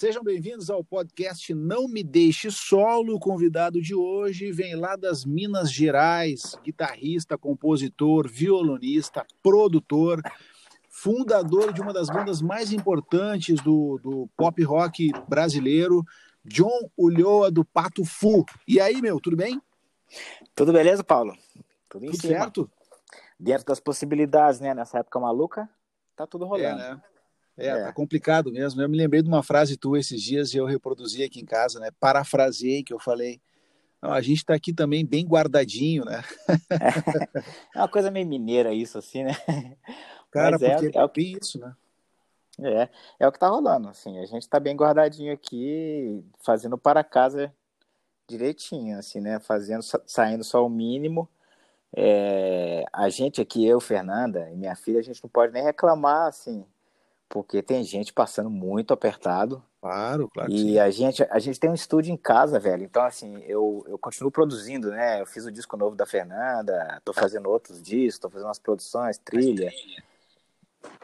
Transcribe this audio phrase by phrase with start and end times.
[0.00, 3.16] Sejam bem-vindos ao podcast Não Me Deixe Solo.
[3.16, 10.22] O convidado de hoje vem lá das Minas Gerais, guitarrista, compositor, violonista, produtor,
[10.88, 16.02] fundador de uma das bandas mais importantes do, do pop rock brasileiro,
[16.46, 18.46] John Ulloa do Pato Fu.
[18.66, 19.60] E aí, meu, tudo bem?
[20.54, 21.36] Tudo beleza, Paulo?
[21.90, 22.70] Tudo, tudo certo?
[23.38, 24.72] Dentro das possibilidades, né?
[24.72, 25.68] Nessa época maluca,
[26.16, 26.80] tá tudo rolando.
[26.80, 27.02] É, né?
[27.60, 28.80] É, é, tá complicado mesmo.
[28.80, 31.78] Eu me lembrei de uma frase tua esses dias e eu reproduzi aqui em casa,
[31.78, 31.90] né?
[32.00, 33.40] Parafraseei que eu falei.
[34.00, 36.22] Não, a gente está aqui também bem guardadinho, né?
[37.74, 39.32] é uma coisa meio mineira isso, assim, né?
[40.30, 41.74] Cara, Mas é, porque é, é o que isso, né?
[42.62, 42.88] É,
[43.20, 44.18] é o que tá rolando, assim.
[44.18, 47.52] A gente tá bem guardadinho aqui, fazendo para casa
[48.26, 49.38] direitinho, assim, né?
[49.38, 51.28] Fazendo, saindo só o mínimo.
[51.94, 56.28] É, a gente aqui, eu, Fernanda e minha filha, a gente não pode nem reclamar,
[56.28, 56.64] assim,
[57.30, 59.62] porque tem gente passando muito apertado.
[59.80, 60.50] Claro, claro.
[60.52, 62.82] E a gente, a gente tem um estúdio em casa, velho.
[62.82, 65.20] Então, assim, eu, eu continuo produzindo, né?
[65.20, 69.16] Eu fiz o disco novo da Fernanda, tô fazendo outros discos, tô fazendo umas produções,
[69.16, 69.72] trilha.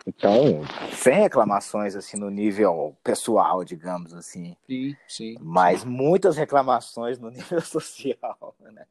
[0.05, 4.56] Então, sem reclamações, assim, no nível pessoal, digamos assim.
[4.67, 5.37] Sim, sim.
[5.41, 8.84] Mas muitas reclamações no nível social, né?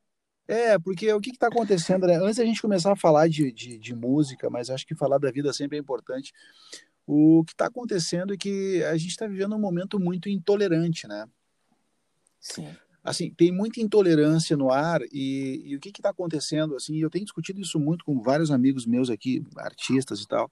[0.48, 2.16] É, porque o que está acontecendo, né?
[2.16, 5.32] Antes a gente começar a falar de, de, de música, mas acho que falar da
[5.32, 6.32] vida sempre é importante.
[7.08, 11.28] O que está acontecendo é que a gente está vivendo um momento muito intolerante, né?
[12.40, 12.68] Sim.
[13.04, 17.24] Assim, tem muita intolerância no ar e, e o que está acontecendo, assim, eu tenho
[17.24, 20.52] discutido isso muito com vários amigos meus aqui, artistas e tal,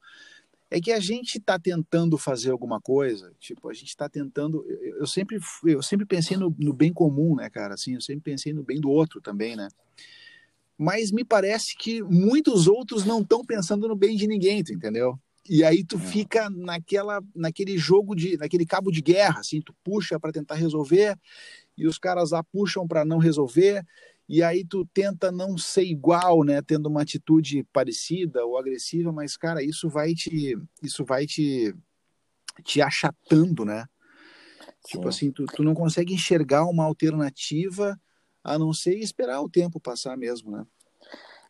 [0.69, 4.97] é que a gente está tentando fazer alguma coisa, tipo, a gente está tentando, eu,
[4.99, 8.53] eu, sempre eu sempre pensei no, no, bem comum, né, cara, assim, eu sempre pensei
[8.53, 9.67] no bem do outro também, né,
[10.77, 15.19] mas me parece que muitos outros não estão pensando no bem de ninguém, entendeu?
[15.47, 15.99] E aí tu é.
[15.99, 21.17] fica naquela, naquele jogo de, naquele cabo de guerra, assim, tu puxa para tentar resolver
[21.77, 23.85] e os caras lá puxam para não resolver
[24.27, 29.35] e aí tu tenta não ser igual, né, tendo uma atitude parecida ou agressiva, mas
[29.35, 31.75] cara, isso vai te, isso vai te,
[32.63, 33.85] te achatando, né?
[34.85, 34.97] Sim.
[34.97, 37.99] Tipo assim, tu, tu não consegue enxergar uma alternativa
[38.41, 40.65] a não ser esperar o tempo passar mesmo, né?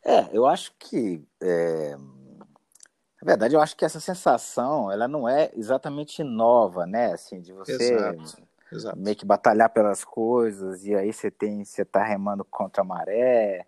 [0.05, 1.95] É, eu acho que é
[3.23, 7.13] na verdade, eu acho que essa sensação, ela não é exatamente nova, né?
[7.13, 8.99] Assim, de você exato, exato.
[8.99, 13.65] meio que batalhar pelas coisas e aí você tem, você está remando contra a maré,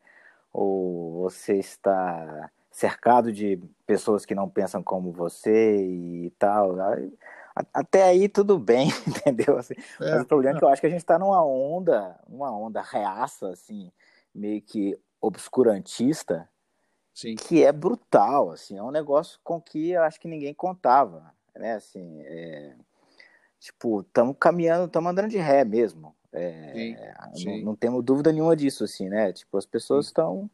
[0.52, 3.58] ou você está cercado de
[3.88, 6.76] pessoas que não pensam como você e tal.
[7.74, 9.58] Até aí tudo bem, entendeu?
[9.58, 12.20] Assim, é, mas o problema é que eu acho que a gente está numa onda,
[12.28, 13.90] uma onda reaça, assim,
[14.34, 16.50] meio que obscurantista,
[17.16, 17.36] Sim.
[17.36, 21.76] que é brutal, assim, é um negócio com que eu acho que ninguém contava, né,
[21.76, 22.76] assim, é,
[23.58, 27.58] tipo, estamos caminhando, estamos andando de ré mesmo, é, sim, sim.
[27.60, 30.50] Não, não, temos dúvida nenhuma disso, assim, né, tipo, as pessoas estão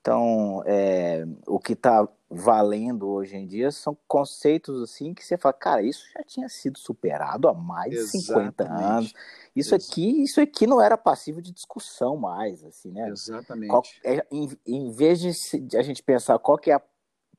[0.00, 5.52] então, é, o que está valendo hoje em dia são conceitos assim que você fala,
[5.52, 9.12] cara, isso já tinha sido superado há mais de 50 anos.
[9.54, 13.10] Isso aqui, isso aqui não era passível de discussão mais, assim, né?
[13.10, 13.68] Exatamente.
[13.68, 16.82] Qual, é, em, em, vez de, a gente pensar qual que é a,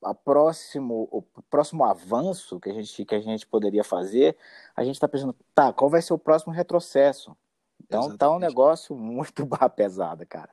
[0.04, 4.38] a próximo, o próximo avanço que a gente, que a gente poderia fazer,
[4.76, 7.36] a gente está pensando, tá, qual vai ser o próximo retrocesso?
[7.84, 8.20] Então Exatamente.
[8.20, 10.52] tá um negócio muito barra pesada, cara.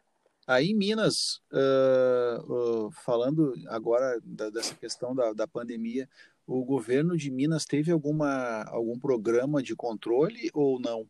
[0.48, 6.08] Aí em Minas, uh, uh, falando agora da, dessa questão da, da pandemia,
[6.46, 11.06] o governo de Minas teve alguma, algum programa de controle ou não?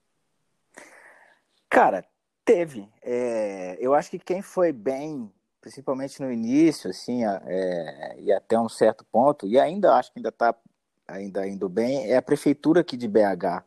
[1.70, 2.04] Cara,
[2.44, 2.88] teve.
[3.00, 8.68] É, eu acho que quem foi bem, principalmente no início, assim, é, e até um
[8.68, 10.52] certo ponto, e ainda acho que ainda está
[11.06, 13.62] ainda indo bem, é a prefeitura aqui de BH.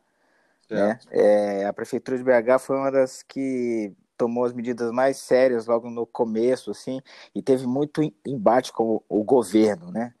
[0.68, 0.98] Né?
[1.10, 5.90] É, a prefeitura de BH foi uma das que tomou as medidas mais sérias logo
[5.90, 7.00] no começo, assim,
[7.34, 10.14] e teve muito embate com o, governo, né?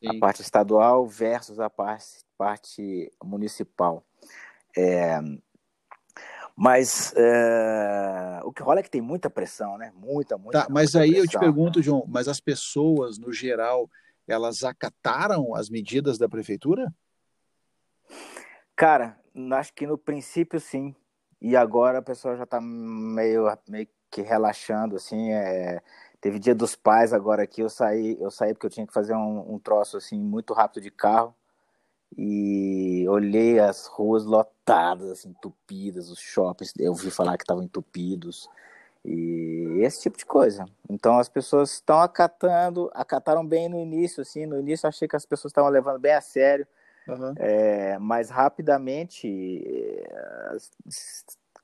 [0.00, 0.16] Sim.
[0.16, 4.04] A parte estadual versus a parte, parte municipal.
[4.78, 5.18] É,
[6.54, 9.92] mas é, o que rola é que tem muita pressão, né?
[9.96, 10.62] Muita, muita.
[10.62, 11.24] Tá, mas muita aí pressão.
[11.24, 13.90] eu te pergunto, João, mas as pessoas, no geral,
[14.28, 16.94] elas acataram as medidas da prefeitura?
[18.76, 19.18] Cara,
[19.58, 20.94] acho que no princípio sim.
[21.40, 25.32] E agora a pessoa já está meio, meio que relaxando, assim.
[25.32, 25.80] É...
[26.20, 29.14] Teve dia dos pais agora aqui, eu saí, eu saí porque eu tinha que fazer
[29.14, 31.34] um, um troço assim muito rápido de carro
[32.16, 38.48] e olhei as ruas lotadas, assim, entupidas, os shoppings, eu vi falar que estavam entupidos
[39.04, 40.66] e esse tipo de coisa.
[40.88, 45.24] Então as pessoas estão acatando, acataram bem no início, assim, no início achei que as
[45.24, 46.66] pessoas estavam levando bem a sério,
[47.08, 47.34] Uhum.
[47.36, 49.28] É, mas rapidamente,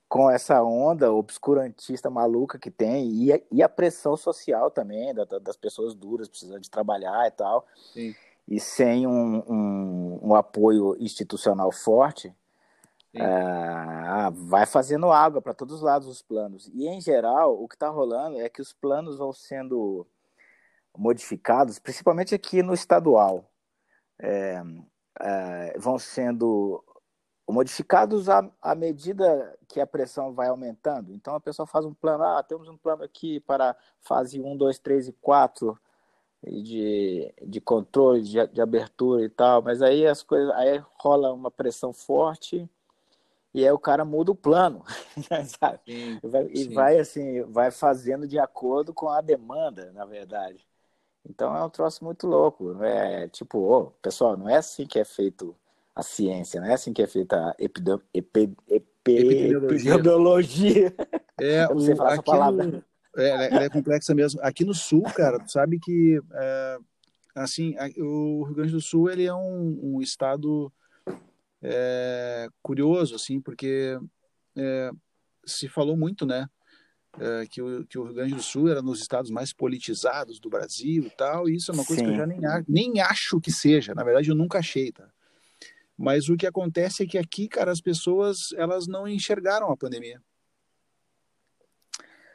[0.09, 5.25] com essa onda obscurantista maluca que tem, e a, e a pressão social também, da,
[5.25, 8.15] das pessoas duras precisando de trabalhar e tal, Sim.
[8.49, 12.35] e sem um, um, um apoio institucional forte,
[13.15, 16.71] é, vai fazendo água para todos os lados os planos.
[16.75, 20.07] E, em geral, o que está rolando é que os planos vão sendo
[20.97, 23.51] modificados, principalmente aqui no estadual,
[24.19, 24.63] é,
[25.21, 26.83] é, vão sendo
[27.49, 31.13] modificados à, à, medida que a pressão vai aumentando.
[31.13, 34.79] Então, a pessoa faz um plano, ah, temos um plano aqui para fase 1, 2,
[34.79, 35.79] 3 e 4,
[36.43, 41.51] de, de controle, de, de abertura e tal, mas aí as coisas, aí rola uma
[41.51, 42.69] pressão forte
[43.53, 44.85] e aí o cara muda o plano,
[45.59, 45.81] sabe?
[45.87, 50.67] Sim, e, vai, e vai, assim, vai fazendo de acordo com a demanda, na verdade.
[51.29, 52.83] Então é um troço muito louco.
[52.83, 55.55] É tipo, oh, pessoal, não é assim que é feito
[55.95, 59.95] a ciência, não é assim que é feita a epidem, epi, epi, epidemiologia.
[59.95, 60.95] epidemiologia.
[61.39, 62.67] É, não sei falar essa palavra.
[62.67, 62.85] No,
[63.15, 64.41] é, é, é, complexa mesmo.
[64.43, 66.79] Aqui no sul, cara, tu sabe que é,
[67.35, 70.73] assim, o Rio Grande do Sul ele é um, um estado
[71.63, 73.99] é, curioso, assim, porque
[74.57, 74.91] é,
[75.45, 76.49] se falou muito, né,
[77.19, 80.51] é, que, o, que o Rio Grande do Sul era nos estados mais politizados do
[80.51, 82.09] Brasil e tal, e isso é uma coisa Sim.
[82.09, 85.09] que eu já nem, nem acho que seja, na verdade eu nunca achei, tá?
[85.97, 90.21] Mas o que acontece é que aqui, cara, as pessoas, elas não enxergaram a pandemia.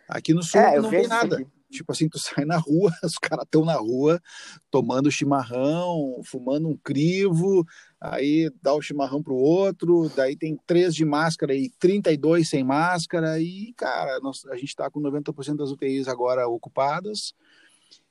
[0.08, 1.46] Aqui no Sul é, não tem nada.
[1.72, 4.22] Tipo assim, tu sai na rua, os caras estão na rua
[4.70, 7.66] tomando chimarrão, fumando um crivo,
[8.00, 13.40] aí dá o chimarrão pro outro, daí tem três de máscara e 32 sem máscara,
[13.40, 17.34] e, cara, nós, a gente está com 90% das UTIs agora ocupadas,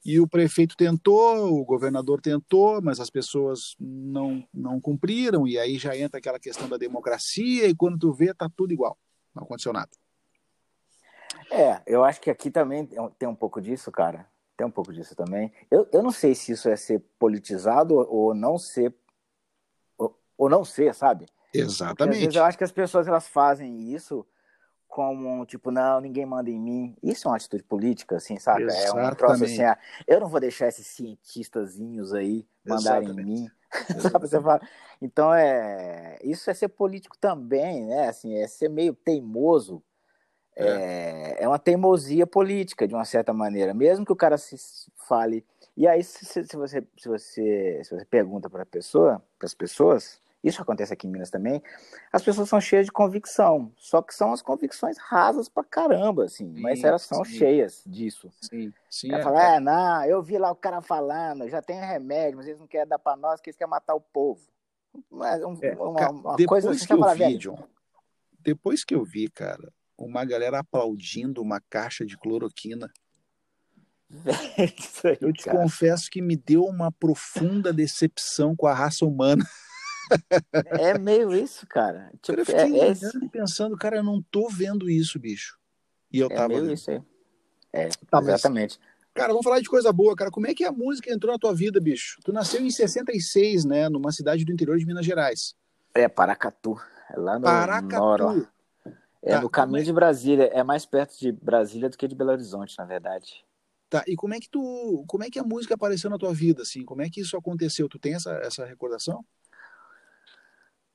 [0.04, 5.78] e o prefeito tentou, o governador tentou, mas as pessoas não, não cumpriram, e aí
[5.78, 8.98] já entra aquela questão da democracia, e quando tu vê, tá tudo igual,
[9.34, 9.90] não aconteceu nada.
[11.50, 12.88] É, eu acho que aqui também
[13.18, 14.26] tem um pouco disso, cara.
[14.56, 15.52] Tem um pouco disso também.
[15.70, 18.94] Eu, eu não sei se isso é ser politizado ou não ser.
[19.98, 21.26] Ou, ou não ser, sabe?
[21.52, 21.96] Exatamente.
[21.96, 24.26] Porque, às vezes eu acho que as pessoas elas fazem isso
[24.86, 26.96] como, tipo, não, ninguém manda em mim.
[27.02, 28.64] Isso é uma atitude política, assim, sabe?
[28.64, 29.08] Exatamente.
[29.08, 33.20] É um troço assim, ah, eu não vou deixar esses cientistazinhos aí mandarem Exatamente.
[33.20, 33.50] em mim.
[34.12, 34.28] sabe?
[34.28, 34.60] Você fala.
[35.00, 36.18] Então, é...
[36.22, 38.08] isso é ser político também, né?
[38.08, 39.82] Assim, é ser meio teimoso
[40.62, 41.36] é.
[41.40, 43.74] é, é uma teimosia política, de uma certa maneira.
[43.74, 44.56] Mesmo que o cara se
[45.08, 45.44] fale.
[45.76, 49.54] E aí, se, se você, se, você, se você pergunta para a pessoa, para as
[49.54, 51.62] pessoas, isso acontece aqui em Minas também,
[52.12, 56.54] as pessoas são cheias de convicção, só que são as convicções rasas pra caramba, assim,
[56.54, 57.32] sim, mas elas são sim.
[57.32, 58.30] cheias disso.
[58.40, 59.08] Sim, sim.
[59.10, 59.60] Ela é, fala, é.
[59.60, 62.98] não, eu vi lá o cara falando, já tem remédio, mas eles não querem dar
[62.98, 64.40] pra nós, que eles querem matar o povo.
[65.10, 67.62] Mas um, é, uma, uma depois coisa assim, que eu vi, John,
[68.40, 69.72] depois que eu vi, cara,
[70.04, 72.90] uma galera aplaudindo uma caixa de cloroquina.
[74.58, 74.74] Aí,
[75.20, 75.58] eu te cara.
[75.58, 79.44] confesso que me deu uma profunda decepção com a raça humana.
[80.80, 82.10] É meio isso, cara.
[82.20, 85.56] Tipo, eu fiquei é, é pensando, cara, eu não tô vendo isso, bicho.
[86.12, 86.48] E eu é tava.
[86.48, 86.74] Meio vendo.
[86.74, 87.00] isso aí.
[87.72, 88.76] É, tá, exatamente.
[88.80, 90.30] Mas, cara, vamos falar de coisa boa, cara.
[90.30, 92.18] Como é que a música entrou na tua vida, bicho?
[92.24, 93.88] Tu nasceu em 66, né?
[93.88, 95.54] Numa cidade do interior de Minas Gerais.
[95.94, 96.76] É, Paracatu.
[97.08, 98.02] É lá no Paracatu.
[98.02, 98.48] Noro.
[99.22, 99.84] É tá, no caminho é...
[99.84, 103.44] de Brasília, é mais perto de Brasília do que de Belo Horizonte, na verdade.
[103.88, 106.62] Tá, e como é que tu, como é que a música apareceu na tua vida,
[106.62, 106.84] assim?
[106.84, 107.88] Como é que isso aconteceu?
[107.88, 109.24] Tu tem essa, essa recordação?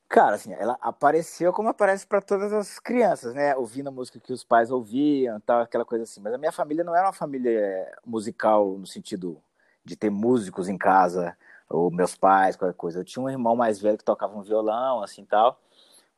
[0.07, 3.55] Cara, assim, ela apareceu como aparece para todas as crianças, né?
[3.55, 6.21] Ouvindo a música que os pais ouviam, tal, aquela coisa assim.
[6.21, 9.41] Mas a minha família não era uma família musical no sentido
[9.83, 11.37] de ter músicos em casa,
[11.69, 12.99] ou meus pais, qualquer coisa.
[12.99, 15.59] Eu tinha um irmão mais velho que tocava um violão, assim, tal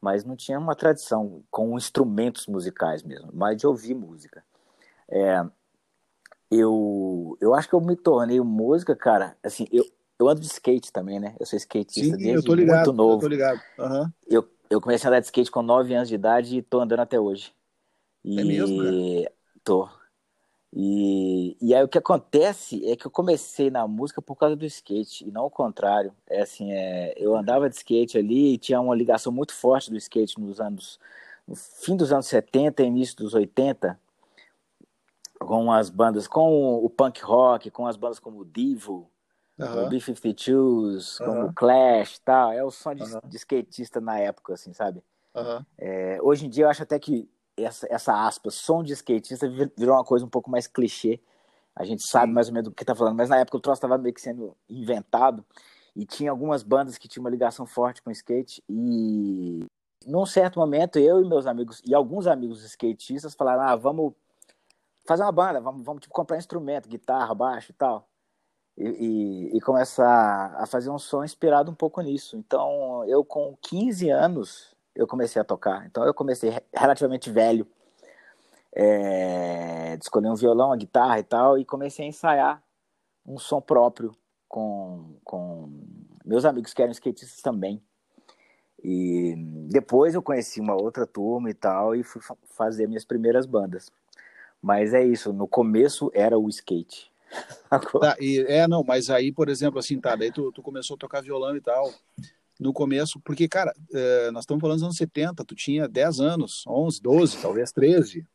[0.02, 4.44] mas não tinha uma tradição com instrumentos musicais mesmo, mas de ouvir música.
[5.10, 5.44] É,
[6.50, 9.86] eu, eu acho que eu me tornei música, cara, assim, eu,
[10.20, 11.36] eu ando de skate também, né?
[11.40, 13.16] Eu sou skatista Sim, desde ligado, muito novo.
[13.16, 13.62] Eu tô ligado.
[13.78, 14.12] Uhum.
[14.28, 17.02] Eu, eu comecei a andar de skate com 9 anos de idade e tô andando
[17.02, 17.54] até hoje.
[18.24, 18.40] E...
[18.40, 19.32] É mesmo, cara?
[19.64, 19.90] Tô.
[20.80, 24.64] E, e aí o que acontece é que eu comecei na música por causa do
[24.64, 26.14] skate, e não o contrário.
[26.30, 29.98] É assim, é, eu andava de skate ali e tinha uma ligação muito forte do
[29.98, 31.00] skate nos anos.
[31.48, 34.00] no fim dos anos 70 e início dos 80,
[35.40, 39.10] com as bandas, com o punk rock, com as bandas como o Divo,
[39.58, 39.86] uhum.
[39.88, 42.52] o B-52s, como o Clash tal.
[42.52, 43.20] É o som de, uhum.
[43.26, 45.02] de skatista na época, assim, sabe?
[45.34, 45.66] Uhum.
[45.76, 49.96] É, hoje em dia eu acho até que essa, essa aspa, som de skatista virou
[49.96, 51.20] uma coisa um pouco mais clichê.
[51.76, 53.78] A gente sabe mais ou menos do que tá falando, mas na época o troço
[53.78, 55.46] estava meio que sendo inventado.
[55.96, 59.66] e tinha algumas bandas que tinham uma ligação forte com o skate e
[60.06, 64.14] num certo momento eu e meus amigos e alguns amigos skatistas falaram ah vamos
[65.08, 68.08] fazer uma banda vamos, vamos tipo, comprar instrumento guitarra baixo e tal
[68.78, 73.58] e, e, e, começar a fazer um som inspirado um pouco nisso então eu com
[73.60, 77.68] 15 anos eu comecei a tocar então eu comecei relativamente velho
[78.80, 82.64] é, escolhi um violão, a guitarra e tal, e comecei a ensaiar
[83.26, 84.16] um som próprio
[84.48, 85.82] com, com
[86.24, 87.82] meus amigos que eram skatistas também.
[88.84, 89.34] E
[89.72, 92.22] depois eu conheci uma outra turma e tal, e fui
[92.56, 93.92] fazer minhas primeiras bandas.
[94.62, 97.12] Mas é isso, no começo era o skate.
[98.00, 100.98] Tá, e, é, não, mas aí, por exemplo, assim, tá, daí tu, tu começou a
[100.98, 101.92] tocar violão e tal,
[102.60, 106.64] no começo, porque, cara, é, nós estamos falando dos anos 70, tu tinha 10 anos,
[106.68, 108.26] 11, 12, talvez 13.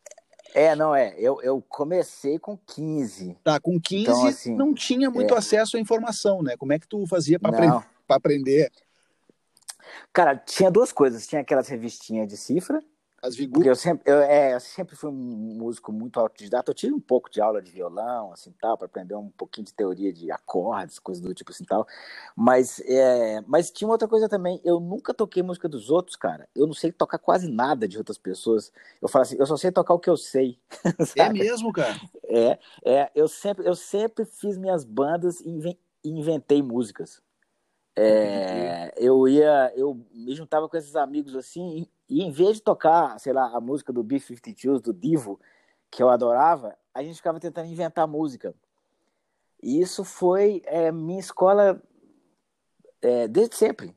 [0.54, 1.14] É, não é.
[1.18, 3.38] Eu, eu comecei com 15.
[3.42, 5.38] Tá, com 15 então, assim, não tinha muito é...
[5.38, 6.56] acesso à informação, né?
[6.56, 8.70] Como é que tu fazia para aprend aprender?
[10.12, 11.26] Cara, tinha duas coisas.
[11.26, 12.82] Tinha aquelas revistinhas de cifra,
[13.22, 13.54] as Vigu?
[13.54, 16.70] Porque eu sempre, eu, é, eu sempre fui um músico muito autodidata.
[16.70, 19.72] Eu tive um pouco de aula de violão, assim, tal, para aprender um pouquinho de
[19.72, 21.86] teoria de acordes, coisas do tipo assim, tal.
[22.34, 24.60] Mas, é, mas tinha outra coisa também.
[24.64, 26.48] Eu nunca toquei música dos outros, cara.
[26.54, 28.72] Eu não sei tocar quase nada de outras pessoas.
[29.00, 30.58] Eu falo assim, eu só sei tocar o que eu sei.
[31.16, 32.00] é mesmo, cara?
[32.24, 33.12] É, é.
[33.14, 37.22] Eu sempre, eu sempre fiz minhas bandas e inventei músicas.
[37.94, 43.18] É, eu ia, eu me juntava com esses amigos assim, e, em vez de tocar,
[43.18, 45.38] sei lá, a música do B-52s, do Divo,
[45.90, 48.54] que eu adorava, a gente ficava tentando inventar música.
[49.62, 51.80] E isso foi é, minha escola
[53.00, 53.96] é, desde sempre.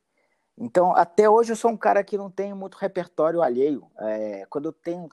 [0.58, 3.90] Então, até hoje eu sou um cara que não tem muito repertório alheio.
[4.00, 5.10] É, quando eu tenho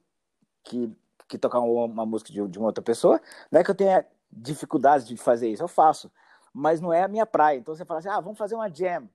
[0.62, 0.90] que,
[1.28, 3.20] que tocar uma, música de, de uma outra pessoa,
[3.50, 6.10] não é que eu tenha dificuldades de fazer isso, eu faço
[6.52, 7.58] mas não é a minha praia.
[7.58, 9.08] Então você fala assim, ah, vamos fazer uma jam.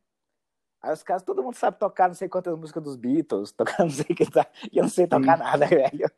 [0.81, 3.89] Aí os caras, todo mundo sabe tocar não sei quantas músicas dos Beatles, tocar não
[3.89, 5.43] sei o que tá, e eu não sei tocar Sim.
[5.43, 6.09] nada, velho.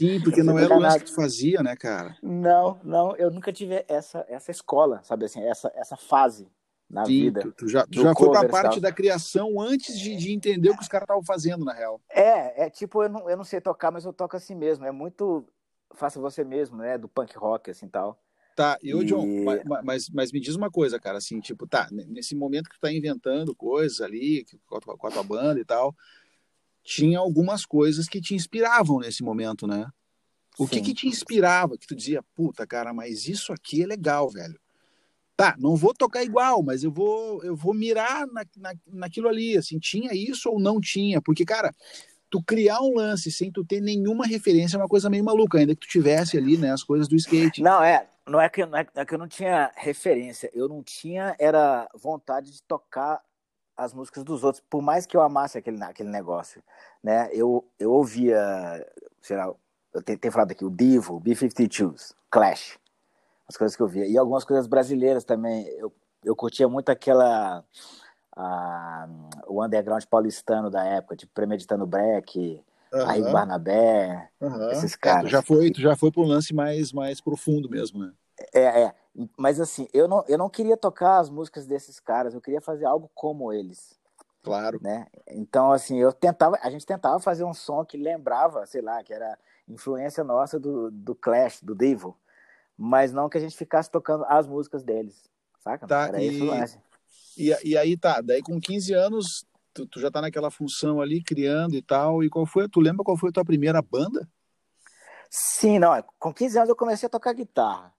[0.00, 2.16] Sim, porque não, não era o lance que tu fazia, né, cara?
[2.22, 6.48] Não, não, eu nunca tive essa, essa escola, sabe assim, essa, essa fase
[6.90, 7.42] na Sim, vida.
[7.42, 10.76] Tu, tu já, tu já foi pra parte da criação antes de, de entender o
[10.76, 12.00] que os caras estavam fazendo, na real.
[12.08, 14.84] É, é tipo, eu não, eu não sei tocar, mas eu toco assim mesmo.
[14.84, 15.46] É muito
[15.94, 16.98] faça você mesmo, né?
[16.98, 18.18] Do punk rock, assim tal.
[18.54, 19.26] Tá, e o John,
[19.82, 22.92] mas, mas me diz uma coisa, cara, assim, tipo, tá, nesse momento que tu tá
[22.92, 25.92] inventando coisas ali, com a, tua, com a tua banda e tal,
[26.84, 29.88] tinha algumas coisas que te inspiravam nesse momento, né?
[30.56, 34.30] O que que te inspirava, que tu dizia, puta, cara, mas isso aqui é legal,
[34.30, 34.56] velho.
[35.36, 39.56] Tá, não vou tocar igual, mas eu vou eu vou mirar na, na, naquilo ali,
[39.56, 41.20] assim, tinha isso ou não tinha?
[41.20, 41.74] Porque, cara,
[42.30, 45.74] tu criar um lance sem tu ter nenhuma referência é uma coisa meio maluca, ainda
[45.74, 47.60] que tu tivesse ali, né, as coisas do skate.
[47.62, 50.82] Não, é, não é que, não é, é que eu não tinha referência, eu não
[50.82, 53.22] tinha era vontade de tocar
[53.76, 56.62] as músicas dos outros, por mais que eu amasse aquele, aquele negócio,
[57.02, 57.28] né?
[57.32, 58.86] Eu, eu ouvia,
[59.20, 59.52] sei lá,
[59.92, 62.78] eu tenho, falado aqui, o Divo, B-52s, Clash,
[63.48, 65.92] as coisas que eu via, e algumas coisas brasileiras também, eu,
[66.24, 67.64] eu curtia muito aquela,
[68.36, 69.08] a,
[69.46, 72.62] o underground paulistano da época, tipo Premeditando Break,
[72.94, 73.08] uhum.
[73.08, 74.70] Arrigo Barnabé, uhum.
[74.70, 75.24] esses caras.
[75.24, 78.12] É, tu já foi, tu já foi para um lance mais, mais profundo mesmo, né?
[78.52, 78.94] É, é.
[79.36, 82.84] Mas assim, eu não, eu não queria tocar as músicas desses caras, eu queria fazer
[82.84, 83.98] algo como eles.
[84.42, 84.78] Claro.
[84.82, 85.06] Né?
[85.28, 89.12] Então, assim, eu tentava, a gente tentava fazer um som que lembrava, sei lá, que
[89.12, 92.14] era influência nossa do, do Clash, do Devil,
[92.76, 95.86] mas não que a gente ficasse tocando as músicas deles, saca?
[95.86, 96.78] Tá, era e, isso,
[97.38, 101.22] e, e aí tá, daí com 15 anos tu, tu já tá naquela função ali,
[101.22, 102.22] criando e tal.
[102.22, 104.26] E qual foi, tu lembra qual foi a tua primeira banda?
[105.28, 106.02] Sim, não.
[106.18, 107.92] Com 15 anos eu comecei a tocar guitarra.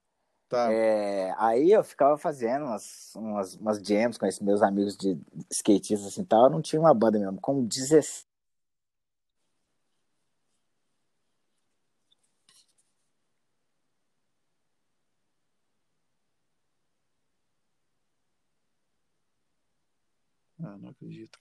[0.48, 0.72] Tá.
[0.72, 5.18] É, aí eu ficava fazendo umas, umas, umas jams com esses meus amigos de
[5.50, 6.44] skatistas assim tal.
[6.44, 7.40] Eu não tinha uma banda mesmo.
[7.40, 8.26] Com 16.
[20.62, 21.38] Ah, não acredito.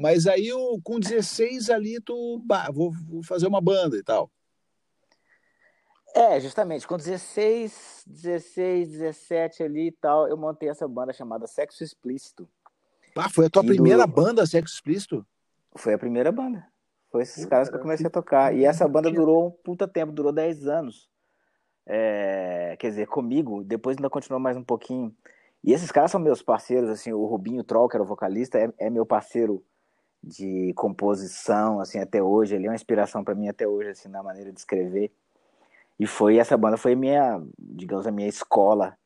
[0.00, 4.30] Mas aí, eu, com 16 ali, tu, bah, vou, vou fazer uma banda e tal.
[6.14, 11.84] É, justamente, com 16, 16, 17 ali e tal, eu montei essa banda chamada Sexo
[11.84, 12.48] Explícito.
[13.14, 14.12] Ah, foi a tua primeira do...
[14.12, 15.26] banda, Sexo Explícito?
[15.76, 16.66] Foi a primeira banda.
[17.12, 18.56] Foi esses caras que eu comecei a tocar.
[18.56, 21.10] E essa banda durou um puta tempo, durou 10 anos.
[21.86, 25.14] É, quer dizer, comigo, depois ainda continuou mais um pouquinho.
[25.62, 28.72] E esses caras são meus parceiros, assim, o Rubinho Troll, que era o vocalista, é,
[28.78, 29.62] é meu parceiro
[30.22, 32.54] de composição, assim, até hoje.
[32.54, 35.10] Ele é uma inspiração para mim até hoje, assim, na maneira de escrever.
[35.98, 38.96] E foi essa banda foi minha, digamos, a minha escola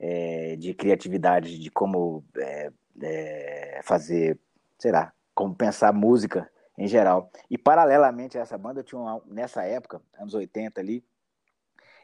[0.00, 2.72] é, de criatividade, de como é,
[3.02, 4.38] é, fazer,
[4.78, 7.30] sei lá, como pensar música em geral.
[7.50, 11.04] E paralelamente a essa banda, eu tinha uma, nessa época, anos 80 ali,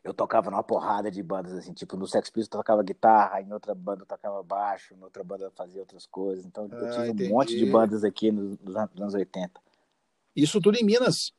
[0.06, 3.52] eu tocava numa porrada de bandas, assim, tipo, no Sex Pistols eu tocava guitarra, em
[3.52, 6.46] outra banda eu tocava baixo, em outra banda eu fazia outras coisas.
[6.46, 9.60] Então eu tive ah, um monte de bandas aqui nos, nos, anos 80.
[10.36, 11.32] Isso tudo em Minas?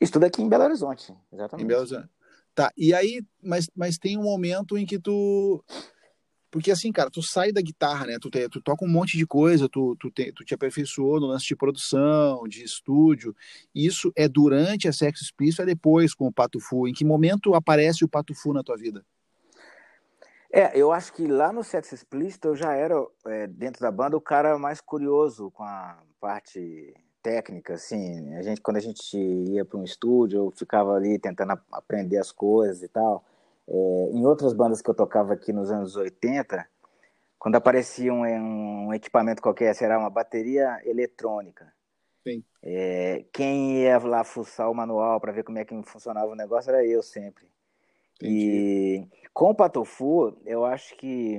[0.00, 1.64] Isso tudo aqui em Belo Horizonte, exatamente.
[1.64, 2.08] Em Belo Horizonte.
[2.56, 5.64] Tá, e aí, mas, mas tem um momento em que tu
[6.50, 8.18] porque assim, cara, tu sai da guitarra, né?
[8.20, 11.26] Tu, te, tu toca um monte de coisa, tu, tu, te, tu te aperfeiçoou no
[11.26, 13.34] lance de produção, de estúdio.
[13.74, 16.88] Isso é durante a Sexo Explícito ou é depois com o Pato Fu?
[16.88, 19.04] Em que momento aparece o Pato Fu na tua vida?
[20.52, 22.94] É, eu acho que lá no Sexo Explícito eu já era,
[23.26, 26.92] é, dentro da banda, o cara mais curioso com a parte
[27.22, 28.34] técnica, assim.
[28.34, 32.32] A gente, quando a gente ia para um estúdio, eu ficava ali tentando aprender as
[32.32, 33.24] coisas e tal.
[33.70, 36.66] É, em outras bandas que eu tocava aqui nos anos 80,
[37.38, 41.72] quando aparecia um, um equipamento qualquer, será uma bateria eletrônica.
[42.62, 46.70] É, quem ia lá fuçar o manual para ver como é que funcionava o negócio
[46.70, 47.46] era eu sempre.
[48.16, 49.08] Entendi.
[49.08, 51.38] E com o Patofu, eu acho que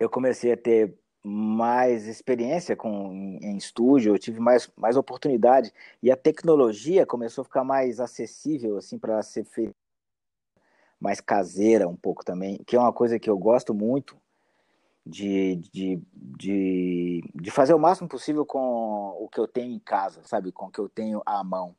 [0.00, 5.72] eu comecei a ter mais experiência com, em, em, estúdio, eu tive mais, mais oportunidade
[6.02, 9.72] e a tecnologia começou a ficar mais acessível assim para ser feita
[11.02, 14.16] mais caseira um pouco também, que é uma coisa que eu gosto muito
[15.04, 20.20] de, de, de, de fazer o máximo possível com o que eu tenho em casa,
[20.24, 20.52] sabe?
[20.52, 21.74] Com o que eu tenho à mão.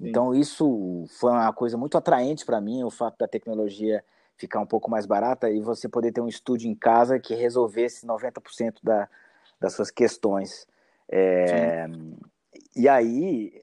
[0.00, 0.08] Sim.
[0.08, 4.04] Então, isso foi uma coisa muito atraente para mim, o fato da tecnologia
[4.36, 8.06] ficar um pouco mais barata e você poder ter um estúdio em casa que resolvesse
[8.06, 9.08] 90% da,
[9.60, 10.68] das suas questões.
[11.08, 11.86] É,
[12.76, 13.60] e aí,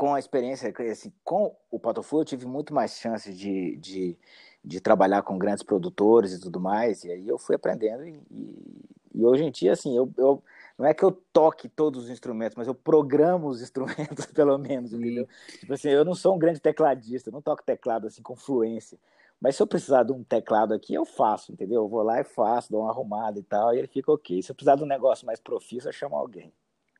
[0.00, 4.16] com a experiência, assim, com o Patofu, eu tive muito mais chances de, de,
[4.64, 8.84] de, trabalhar com grandes produtores e tudo mais, e aí eu fui aprendendo, e, e,
[9.16, 10.42] e hoje em dia, assim, eu, eu,
[10.78, 14.94] não é que eu toque todos os instrumentos, mas eu programo os instrumentos, pelo menos,
[14.94, 15.28] entendeu?
[15.58, 18.98] Tipo assim, eu não sou um grande tecladista, não toco teclado, assim, com fluência,
[19.38, 21.82] mas se eu precisar de um teclado aqui, eu faço, entendeu?
[21.82, 24.42] Eu vou lá e faço, dou uma arrumada e tal, e ele fica ok.
[24.42, 26.50] Se eu precisar de um negócio mais profício, eu chamo alguém.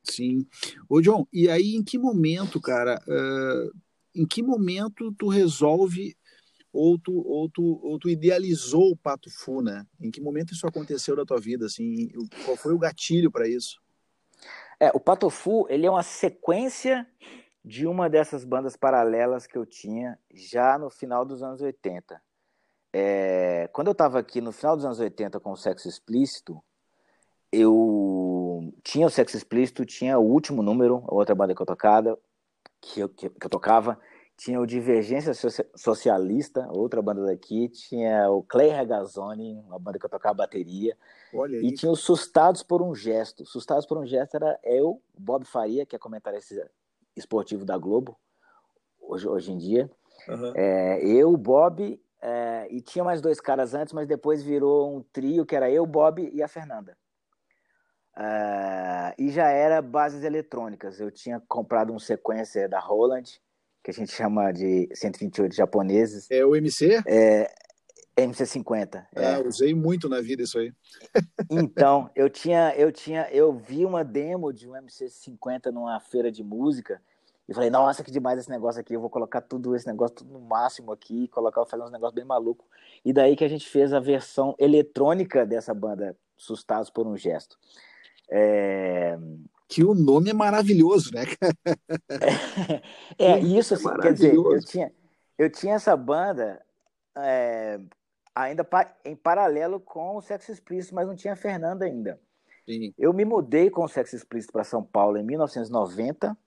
[0.03, 0.45] Sim.
[0.89, 3.79] Ô, John, e aí em que momento, cara, uh,
[4.15, 6.15] em que momento tu resolve
[6.73, 9.85] ou tu, ou tu, ou tu idealizou o Pato Fu, né?
[9.99, 12.09] Em que momento isso aconteceu na tua vida, assim?
[12.45, 13.81] Qual foi o gatilho para isso?
[14.79, 17.07] É, o Pato Fu, ele é uma sequência
[17.63, 22.21] de uma dessas bandas paralelas que eu tinha já no final dos anos 80.
[22.93, 26.61] É, quando eu estava aqui no final dos anos 80 com o Sexo Explícito,
[27.51, 32.17] eu tinha o Sexo Explícito, tinha o último número, a outra banda que eu tocava,
[32.79, 33.99] que eu, que, que eu tocava,
[34.37, 35.33] tinha o Divergência
[35.75, 40.97] Socialista, outra banda daqui, tinha o Clay Regazzoni, uma banda que eu tocava bateria,
[41.61, 43.45] e tinha os Sustados por um Gesto.
[43.45, 46.69] Sustados por um Gesto era eu, Bob Faria, que é comentarista
[47.15, 48.17] esportivo da Globo,
[48.99, 49.91] hoje, hoje em dia,
[50.27, 50.53] uhum.
[50.55, 55.45] é, eu, Bob, é, e tinha mais dois caras antes, mas depois virou um trio,
[55.45, 56.97] que era eu, Bob e a Fernanda.
[58.17, 60.99] Uh, e já era bases eletrônicas.
[60.99, 63.39] Eu tinha comprado um sequencer da Roland,
[63.83, 66.29] que a gente chama de 128 japoneses.
[66.29, 67.01] É o MC?
[67.07, 67.51] É,
[68.17, 69.05] MC50.
[69.15, 69.35] É.
[69.35, 70.73] Ah, usei muito na vida isso aí.
[71.49, 76.43] então, eu tinha, eu tinha, eu vi uma demo de um MC50 numa feira de
[76.43, 77.01] música
[77.47, 80.33] e falei, nossa, que demais esse negócio aqui, eu vou colocar tudo esse negócio tudo
[80.33, 82.65] no máximo aqui, colocar, fazer uns negócios bem maluco.
[83.03, 87.57] E daí que a gente fez a versão eletrônica dessa banda, Sustados por um Gesto.
[88.31, 89.17] É...
[89.67, 91.23] Que o nome é maravilhoso, né?
[93.17, 94.91] é, é isso, assim, quer dizer, eu tinha,
[95.37, 96.61] eu tinha essa banda
[97.17, 97.79] é,
[98.35, 98.67] ainda
[99.05, 102.19] em paralelo com o Sexo Explícito, mas não tinha a Fernanda ainda.
[102.65, 102.93] Sim.
[102.97, 106.37] Eu me mudei com o Sexo Explícito para São Paulo em 1990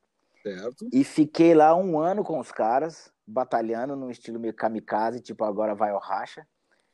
[0.42, 0.88] certo.
[0.92, 5.74] e fiquei lá um ano com os caras, batalhando num estilo meio kamikaze, tipo agora
[5.74, 6.46] vai o racha.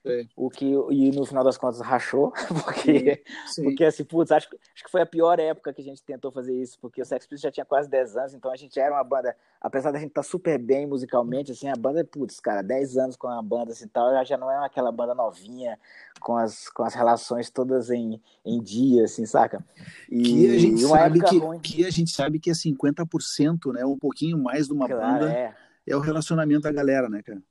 [0.03, 0.25] É.
[0.35, 2.33] O que, e no final das contas rachou,
[2.65, 3.63] porque, sim, sim.
[3.65, 6.55] porque assim, putz, acho, acho que foi a pior época que a gente tentou fazer
[6.55, 9.05] isso, porque o Sex Pistols já tinha quase 10 anos, então a gente era uma
[9.05, 12.97] banda, apesar da gente estar tá super bem musicalmente, assim, a banda, putz, cara, 10
[12.97, 15.79] anos com a banda assim tal, já não é aquela banda novinha,
[16.19, 19.63] com as, com as relações todas em, em dia, assim, saca?
[20.11, 21.61] E, que a gente sabe que, ruim.
[21.61, 25.31] que a gente sabe que é 50%, né, um pouquinho mais de uma claro, banda,
[25.31, 25.55] é.
[25.87, 27.43] é o relacionamento da galera, né, cara?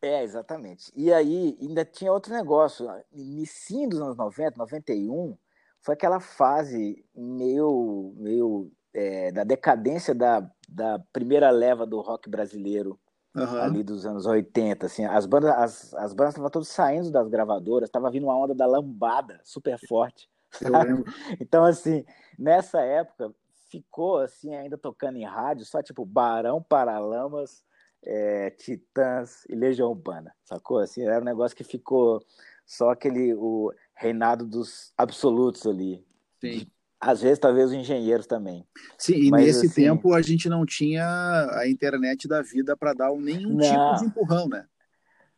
[0.00, 0.92] É, exatamente.
[0.94, 2.88] E aí ainda tinha outro negócio.
[3.12, 5.36] Início dos anos 90, 91,
[5.80, 12.98] foi aquela fase meio, meio é, da decadência da, da primeira leva do rock brasileiro
[13.34, 13.60] uhum.
[13.60, 14.86] ali dos anos 80.
[14.86, 18.54] Assim, as bandas as, as bandas estavam todas saindo das gravadoras, estava vindo uma onda
[18.54, 20.28] da lambada super forte.
[21.38, 22.06] Então, assim,
[22.38, 23.34] nessa época
[23.70, 27.62] ficou assim ainda tocando em rádio, só tipo Barão Paralamas
[28.04, 30.78] é, Titãs e Legião Urbana, sacou?
[30.78, 32.22] Assim, era um negócio que ficou
[32.66, 36.04] só aquele o reinado dos absolutos ali.
[36.40, 36.70] Sim.
[37.00, 38.66] Às vezes, talvez, os engenheiros também.
[38.96, 41.04] Sim, e Mas, nesse assim, tempo a gente não tinha
[41.52, 44.66] a internet da vida para dar nenhum não, tipo de empurrão, né?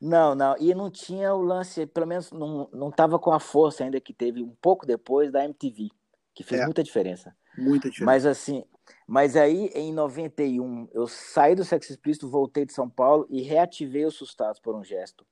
[0.01, 0.57] Não, não.
[0.59, 4.43] E não tinha o lance, pelo menos não estava com a força ainda que teve
[4.43, 5.91] um pouco depois da MTV,
[6.35, 7.37] que fez é, muita diferença.
[7.59, 8.07] Muita diferença.
[8.07, 8.65] Mas assim,
[9.07, 14.05] mas aí, em 91, eu saí do Sex Explícito, voltei de São Paulo e reativei
[14.05, 15.27] os Sustados por um gesto.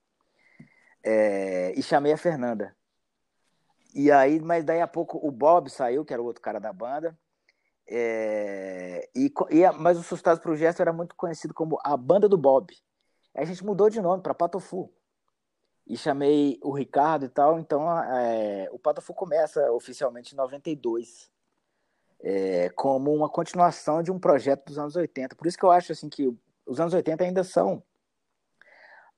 [1.03, 2.77] É, e chamei a Fernanda.
[3.95, 6.73] E aí, mas daí a pouco o Bob saiu, que era o outro cara da
[6.73, 7.19] banda.
[7.87, 12.37] É, e, e, mas o Sustados um gesto era muito conhecido como a banda do
[12.37, 12.75] Bob.
[13.35, 14.93] Aí a gente mudou de nome para Patofu.
[15.87, 17.59] E chamei o Ricardo e tal.
[17.59, 21.31] Então, é, o Patofu começa oficialmente em 92
[22.21, 25.37] é, como uma continuação de um projeto dos anos 80.
[25.37, 26.29] Por isso que eu acho assim que
[26.67, 27.83] os anos 80 ainda são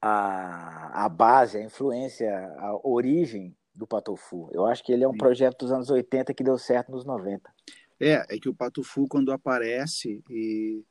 [0.00, 4.48] a, a base, a influência, a origem do Patofu.
[4.52, 5.18] Eu acho que ele é um Sim.
[5.18, 7.50] projeto dos anos 80 que deu certo nos 90.
[7.98, 10.82] É, é que o Patofu, quando aparece, e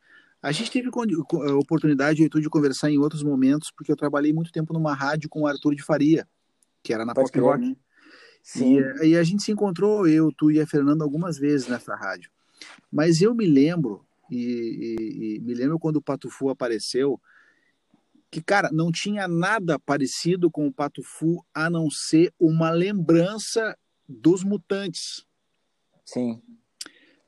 [0.42, 4.74] a gente teve a oportunidade de conversar em outros momentos, porque eu trabalhei muito tempo
[4.74, 6.28] numa rádio com o Arthur de Faria,
[6.84, 7.66] que era na Pode Pop Rock.
[7.66, 7.76] Né?
[8.42, 8.80] Sim.
[9.02, 12.32] E, e, a gente se encontrou, eu, tu e a Fernanda, algumas vezes nessa rádio.
[12.92, 17.20] Mas eu me lembro, e, e, e me lembro quando o Patufu apareceu,
[18.32, 24.44] que, cara, não tinha nada parecido com o Patufu a não ser uma lembrança dos
[24.44, 25.26] mutantes.
[26.06, 26.42] Sim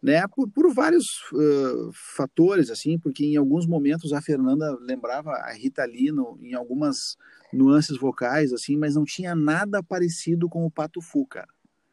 [0.01, 0.27] né?
[0.27, 5.85] Por, por vários uh, fatores, assim, porque em alguns momentos a Fernanda lembrava a Rita
[5.85, 7.17] Lee no, em algumas
[7.53, 11.49] nuances vocais, assim, mas não tinha nada parecido com o Pato Fu, cara.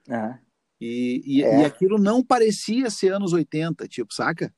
[0.08, 0.38] Uhum.
[0.80, 1.60] E, e, é.
[1.60, 4.54] e, aquilo não parecia ser anos 80, tipo, saca?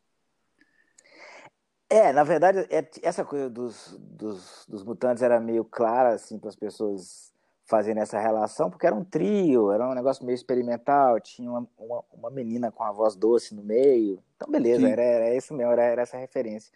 [1.88, 6.50] É, na verdade, é, essa coisa dos, dos, dos mutantes era meio clara, assim, para
[6.50, 7.32] as pessoas
[7.70, 12.04] fazendo essa relação, porque era um trio, era um negócio meio experimental, tinha uma, uma,
[12.12, 14.20] uma menina com a voz doce no meio.
[14.34, 16.72] Então, beleza, era, era isso mesmo, era, era essa referência.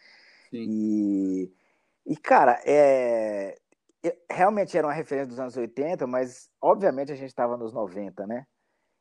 [0.51, 0.65] Sim.
[0.69, 1.53] E,
[2.07, 3.59] e, cara, é,
[4.31, 8.47] realmente era uma referência dos anos 80, mas obviamente a gente estava nos 90, né?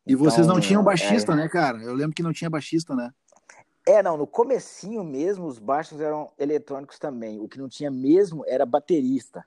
[0.08, 1.36] E então, vocês não tinham baixista, é...
[1.36, 1.78] né, cara?
[1.84, 3.12] Eu lembro que não tinha baixista, né?
[3.86, 7.40] É, não, no comecinho mesmo os baixos eram eletrônicos também.
[7.40, 9.46] O que não tinha mesmo era baterista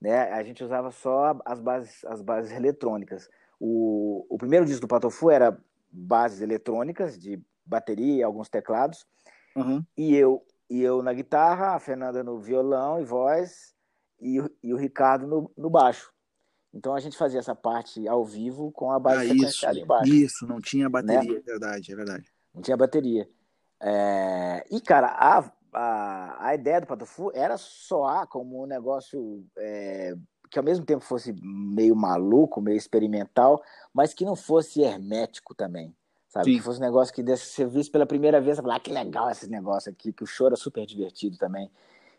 [0.00, 0.32] né?
[0.32, 3.28] A gente usava só as bases, as bases eletrônicas.
[3.58, 5.58] O, o primeiro disco do Patofu era
[5.90, 9.06] bases eletrônicas, de bateria, alguns teclados,
[9.56, 9.84] uhum.
[9.96, 13.74] e eu e eu na guitarra, a Fernanda no violão e voz,
[14.20, 16.12] e, e o Ricardo no, no baixo.
[16.74, 20.12] Então a gente fazia essa parte ao vivo com a base ah, sequenciada embaixo.
[20.12, 21.38] Isso, não tinha bateria, né?
[21.38, 22.32] é verdade, é verdade.
[22.54, 23.28] Não tinha bateria.
[23.80, 24.64] É...
[24.70, 30.14] E, cara, a, a, a ideia do Patofu era soar como um negócio é,
[30.50, 33.62] que ao mesmo tempo fosse meio maluco, meio experimental,
[33.92, 35.94] mas que não fosse hermético também.
[36.28, 36.46] Sabe?
[36.46, 36.56] Sim.
[36.56, 39.30] Que fosse um negócio que desse serviço pela primeira vez, você falar, ah, que legal
[39.30, 41.70] esse negócio aqui, que o show era super divertido também.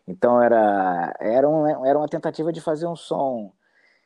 [0.06, 3.52] Então era, era, um, era uma tentativa de fazer um som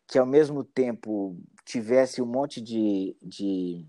[0.07, 3.87] que ao mesmo tempo tivesse um monte de, de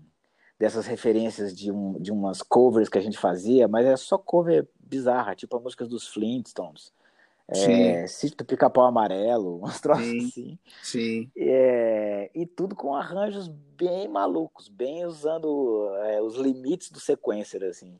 [0.64, 4.66] dessas referências de, um, de umas covers que a gente fazia, mas é só cover
[4.80, 6.90] bizarra, tipo a música dos Flintstones.
[7.46, 10.58] É, Sítio do Pica-Pau Amarelo, umas troças sim, assim.
[10.82, 11.30] Sim.
[11.36, 17.98] É, e tudo com arranjos bem malucos, bem usando é, os limites do sequencer, assim.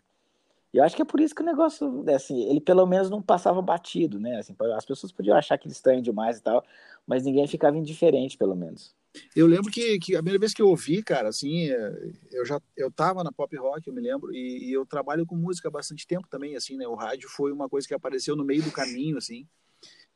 [0.73, 3.21] E eu acho que é por isso que o negócio, assim, ele pelo menos não
[3.21, 4.39] passava batido, né?
[4.39, 6.65] Assim, as pessoas podiam achar que ele estranho demais e tal,
[7.07, 8.95] mas ninguém ficava indiferente, pelo menos.
[9.35, 12.61] Eu lembro que, que, a primeira vez que eu ouvi, cara, assim, é, eu já
[12.77, 15.71] eu tava na pop rock, eu me lembro, e, e, eu trabalho com música há
[15.71, 16.87] bastante tempo também, assim, né?
[16.87, 19.47] O rádio foi uma coisa que apareceu no meio do caminho, assim.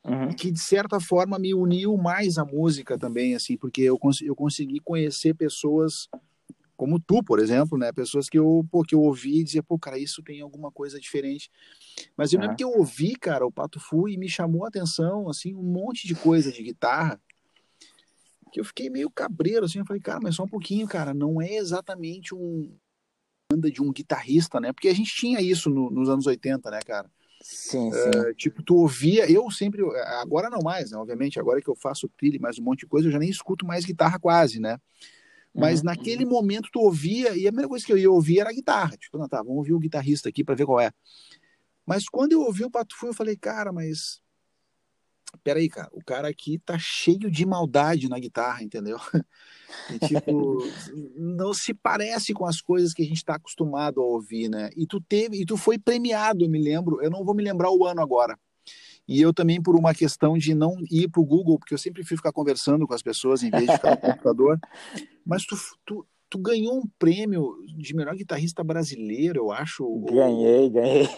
[0.04, 0.32] uhum.
[0.32, 4.34] que de certa forma me uniu mais à música também, assim, porque eu, cons eu
[4.34, 6.08] consegui conhecer pessoas
[6.76, 7.90] como tu, por exemplo, né?
[7.92, 11.00] Pessoas que eu, pô, que eu ouvi e dizia, pô, cara, isso tem alguma coisa
[11.00, 11.50] diferente.
[12.16, 12.42] Mas eu uhum.
[12.42, 15.62] lembro que eu ouvi, cara, o Pato Fu e me chamou a atenção, assim, um
[15.62, 17.20] monte de coisa de guitarra
[18.48, 21.40] que eu fiquei meio cabreiro, assim, eu falei, cara, mas só um pouquinho, cara, não
[21.40, 22.76] é exatamente um
[23.50, 24.72] banda de um guitarrista, né?
[24.72, 27.10] Porque a gente tinha isso no, nos anos 80, né, cara?
[27.40, 28.18] Sim, sim.
[28.18, 29.82] Uh, tipo, tu ouvia, eu sempre,
[30.20, 30.98] agora não mais, né?
[30.98, 33.64] Obviamente, agora que eu faço trilha mais um monte de coisa, eu já nem escuto
[33.64, 34.78] mais guitarra quase, né?
[35.54, 36.30] Mas uhum, naquele uhum.
[36.30, 38.96] momento tu ouvia, e a primeira coisa que eu ia ouvir era a guitarra.
[38.96, 40.90] Tipo, não, tá, vamos ouvir o guitarrista aqui para ver qual é.
[41.86, 44.20] Mas quando eu ouvi o Pato Fu, eu falei, cara, mas
[45.42, 48.98] peraí, cara, o cara aqui tá cheio de maldade na guitarra, entendeu?
[49.92, 50.64] E, tipo,
[51.14, 54.70] não se parece com as coisas que a gente está acostumado a ouvir, né?
[54.74, 57.70] E tu teve, e tu foi premiado, eu me lembro, eu não vou me lembrar
[57.70, 58.38] o ano agora.
[59.06, 62.02] E eu também, por uma questão de não ir para o Google, porque eu sempre
[62.02, 64.58] fui ficar conversando com as pessoas em vez de ficar no computador.
[65.24, 69.86] Mas tu, tu, tu ganhou um prêmio de melhor guitarrista brasileiro, eu acho.
[70.10, 71.08] Ganhei, ganhei.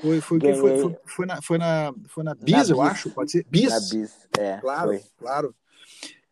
[0.00, 3.46] Foi, foi, foi, foi, foi, na, foi, na, foi na Bis, eu acho, pode ser?
[3.48, 3.70] Bis?
[3.70, 4.56] Na Bis, é.
[4.58, 5.02] Claro, foi.
[5.18, 5.54] claro.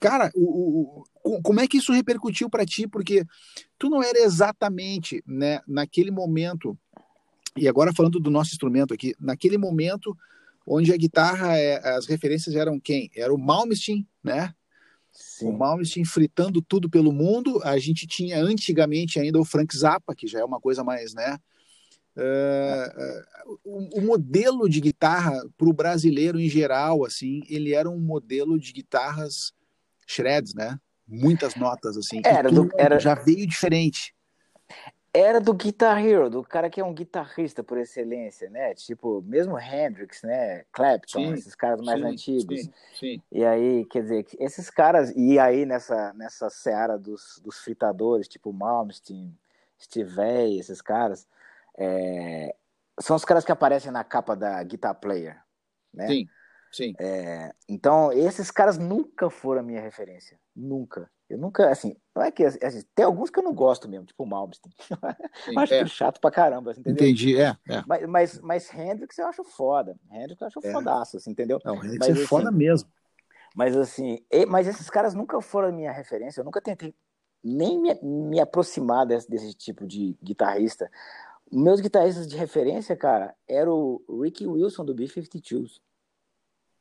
[0.01, 2.88] Cara, o, o, como é que isso repercutiu para ti?
[2.88, 3.25] Porque
[3.79, 6.77] tu não era exatamente, né, naquele momento,
[7.57, 10.16] e agora falando do nosso instrumento aqui, naquele momento
[10.66, 13.11] onde a guitarra, é, as referências eram quem?
[13.14, 14.53] Era o Malmsteen, né?
[15.12, 15.48] Sim.
[15.48, 17.61] O Malmsteen fritando tudo pelo mundo.
[17.62, 21.38] A gente tinha antigamente ainda o Frank Zappa, que já é uma coisa mais, né?
[22.14, 27.98] Uh, o, o, modelo de guitarra para o brasileiro em geral, assim, ele era um
[27.98, 29.53] modelo de guitarras
[30.07, 30.79] shreds, né?
[31.09, 32.20] Muitas notas, assim.
[32.25, 34.14] Era, do, era já veio diferente.
[35.14, 38.75] Era do Guitar Hero, do cara que é um guitarrista por excelência, né?
[38.75, 40.64] Tipo, mesmo Hendrix, né?
[40.72, 42.61] Clapton, sim, esses caras mais sim, antigos.
[42.62, 43.22] Sim, sim.
[43.31, 48.55] E aí, quer dizer, esses caras, e aí nessa, nessa seara dos, dos fritadores, tipo
[48.55, 49.37] Malmsteen,
[49.79, 51.27] Steve Vai, esses caras,
[51.78, 52.54] é,
[53.00, 55.40] são os caras que aparecem na capa da Guitar Player,
[55.92, 56.06] né?
[56.06, 56.26] Sim,
[56.72, 56.94] sim.
[56.98, 60.38] É, então, esses caras nunca foram a minha referência.
[60.54, 61.11] Nunca.
[61.28, 62.44] Eu nunca, assim, não é que.
[62.44, 64.70] Assim, tem alguns que eu não gosto mesmo, tipo o Malmsteen.
[65.48, 65.87] eu acho é.
[65.87, 67.06] chato pra caramba, assim, entendeu?
[67.06, 67.56] Entendi, é.
[67.68, 67.82] é.
[67.87, 69.96] Mas, mas, mas Hendrix eu acho foda.
[70.11, 70.72] Hendrix eu acho é.
[70.72, 71.58] fodaço, assim, entendeu?
[71.64, 72.90] Não, Hendrix mas, é assim, foda mesmo.
[73.54, 76.40] Mas assim, mas esses caras nunca foram a minha referência.
[76.40, 76.94] Eu nunca tentei
[77.42, 80.90] nem me, me aproximar desse, desse tipo de guitarrista.
[81.53, 85.81] Meus guitarristas de referência, cara, era o Ricky Wilson do B-52s.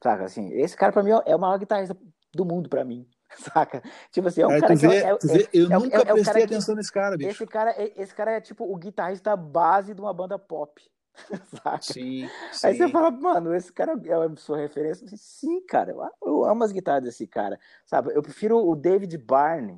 [0.01, 1.95] Saca, assim, esse cara pra mim é o maior guitarrista
[2.33, 3.05] do mundo pra mim.
[3.37, 3.83] Saca?
[4.11, 6.05] Tipo assim, é um é, cara que vê, é, é, vê, eu é, nunca é
[6.05, 7.29] prestei atenção que, nesse cara, bicho.
[7.29, 10.81] Esse cara, esse cara é tipo o guitarrista base de uma banda pop.
[11.61, 11.81] Saca?
[11.81, 12.67] Sim, sim.
[12.67, 15.05] Aí você fala, mano, esse cara é a sua referência?
[15.17, 17.59] Sim, cara, eu, eu amo as guitarras desse cara.
[17.85, 18.13] Sabe?
[18.13, 19.77] Eu prefiro o David Barney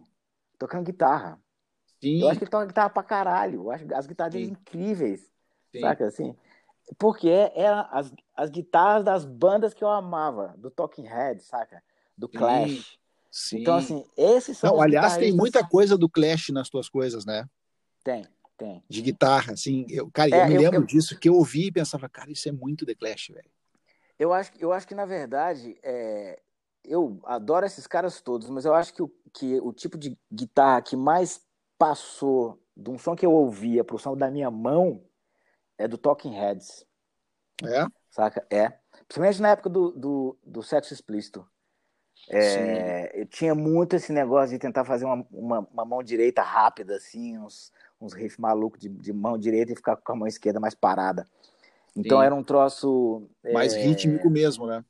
[0.59, 1.41] tocando guitarra.
[2.03, 2.21] Sim.
[2.21, 3.61] Eu acho que ele toca guitarra pra caralho.
[3.61, 5.21] Eu acho as guitarras dele incríveis.
[5.71, 5.79] Sim.
[5.79, 6.35] Saca assim?
[6.97, 11.81] Porque é, é as, as guitarras das bandas que eu amava, do Talking Head, saca?
[12.17, 12.99] Do Clash.
[13.31, 13.61] Sim.
[13.61, 14.73] Então, assim, esses são.
[14.73, 17.47] Não, aliás, tem muita coisa do Clash nas tuas coisas, né?
[18.03, 18.83] Tem, tem.
[18.89, 19.85] De guitarra, assim.
[19.89, 22.49] Eu, cara, é, eu me lembro eu, disso, que eu ouvi e pensava, cara, isso
[22.49, 23.49] é muito The Clash, velho.
[24.19, 26.37] Eu acho, eu acho que, na verdade, é,
[26.83, 30.81] eu adoro esses caras todos, mas eu acho que o, que o tipo de guitarra
[30.81, 31.41] que mais
[31.83, 35.03] passou de um som que eu ouvia para o som da minha mão
[35.77, 36.85] é do Talking Heads.
[37.61, 37.85] É?
[38.09, 38.47] Saca?
[38.49, 38.71] É.
[39.05, 41.45] Principalmente na época do, do, do sexo explícito.
[42.29, 46.95] É, eu tinha muito esse negócio de tentar fazer uma, uma, uma mão direita rápida,
[46.95, 47.69] assim, uns,
[47.99, 51.27] uns riffs malucos de, de, mão direita e ficar com a mão esquerda mais parada.
[51.93, 52.25] Então Sim.
[52.25, 53.27] era um troço.
[53.51, 53.81] Mais é...
[53.81, 54.85] rítmico mesmo, né?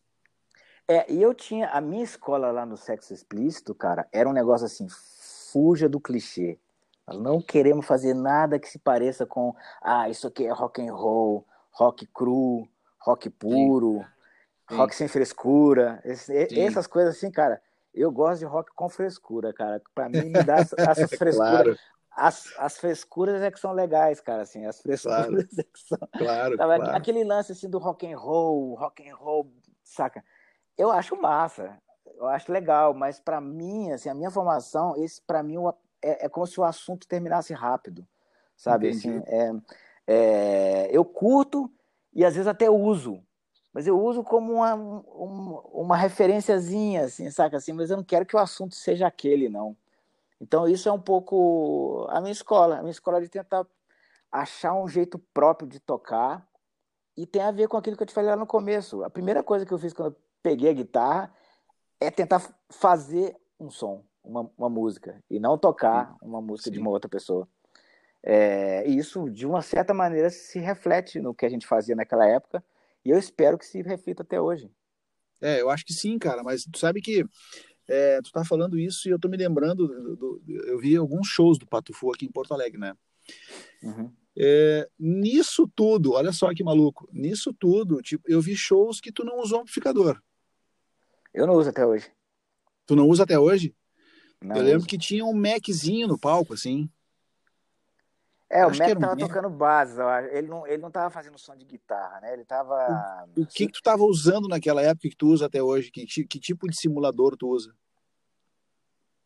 [0.88, 1.70] É, e eu tinha.
[1.70, 4.86] A minha escola lá no sexo explícito, cara, era um negócio assim:
[5.52, 6.60] fuja do clichê.
[7.08, 10.94] Nós não queremos fazer nada que se pareça com, ah, isso aqui é rock and
[10.94, 12.68] roll, rock cru,
[13.00, 14.06] rock puro,
[14.70, 14.78] Sim.
[14.78, 16.02] rock sem frescura.
[16.06, 17.62] Esse, essas coisas assim, cara.
[17.94, 19.80] Eu gosto de rock com frescura, cara.
[19.94, 21.36] Para mim, me dá essas frescuras.
[21.36, 21.78] claro.
[22.16, 25.40] As, as frescuras é que são legais, cara, assim, as frescuras claro.
[25.60, 25.98] é que são.
[26.18, 26.84] Claro, claro.
[26.96, 29.52] Aquele lance assim do rock and roll, rock and roll,
[29.84, 30.24] saca?
[30.78, 31.78] Eu acho massa,
[32.16, 35.58] eu acho legal, mas para mim, assim, a minha formação, esse para mim
[36.04, 38.06] é, é, como se o assunto terminasse rápido,
[38.56, 38.90] sabe?
[38.90, 39.52] Assim, é,
[40.06, 41.72] é, eu curto
[42.14, 43.24] e às vezes até uso,
[43.74, 47.58] mas eu uso como uma, uma, uma referenciazinha, assim, saca?
[47.58, 49.76] Assim, mas eu não quero que o assunto seja aquele, não.
[50.40, 53.66] Então isso é um pouco a minha escola, a minha escola de tentar
[54.32, 56.46] achar um jeito próprio de tocar
[57.16, 59.04] e tem a ver com aquilo que eu te falei lá no começo.
[59.04, 61.34] A primeira coisa que eu fiz quando eu peguei a guitarra
[62.00, 66.74] é tentar fazer um som, uma, uma música, e não tocar uma música Sim.
[66.74, 67.48] de uma outra pessoa.
[68.22, 72.28] É, e isso, de uma certa maneira, se reflete no que a gente fazia naquela
[72.28, 72.64] época,
[73.04, 74.72] e eu espero que se reflita até hoje.
[75.42, 77.26] É, eu acho que sim, cara, mas tu sabe que
[77.88, 81.28] é, tu tá falando isso e eu tô me lembrando, do, do, eu vi alguns
[81.28, 82.96] shows do Patufu aqui em Porto Alegre, né?
[83.82, 84.10] Uhum.
[84.38, 89.26] É, nisso tudo, olha só que maluco, nisso tudo, tipo, eu vi shows que tu
[89.26, 90.20] não usou amplificador.
[91.34, 92.10] Eu não uso até hoje.
[92.86, 93.76] Tu não usa até hoje?
[94.44, 96.90] Não eu lembro que tinha um Maczinho no palco, assim.
[98.50, 99.20] É, o Mac um tava Mac.
[99.20, 100.00] tocando base,
[100.32, 102.34] ele não, ele não tava fazendo som de guitarra, né?
[102.34, 103.26] Ele tava.
[103.36, 105.90] O, o que, que tu tava usando naquela época que tu usa até hoje?
[105.90, 107.74] Que, que tipo de simulador tu usa?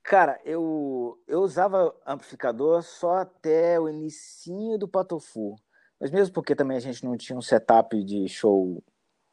[0.04, 5.56] Cara, eu, eu usava amplificador só até o inicinho do Patofu.
[6.00, 8.82] Mas mesmo porque também a gente não tinha um setup de show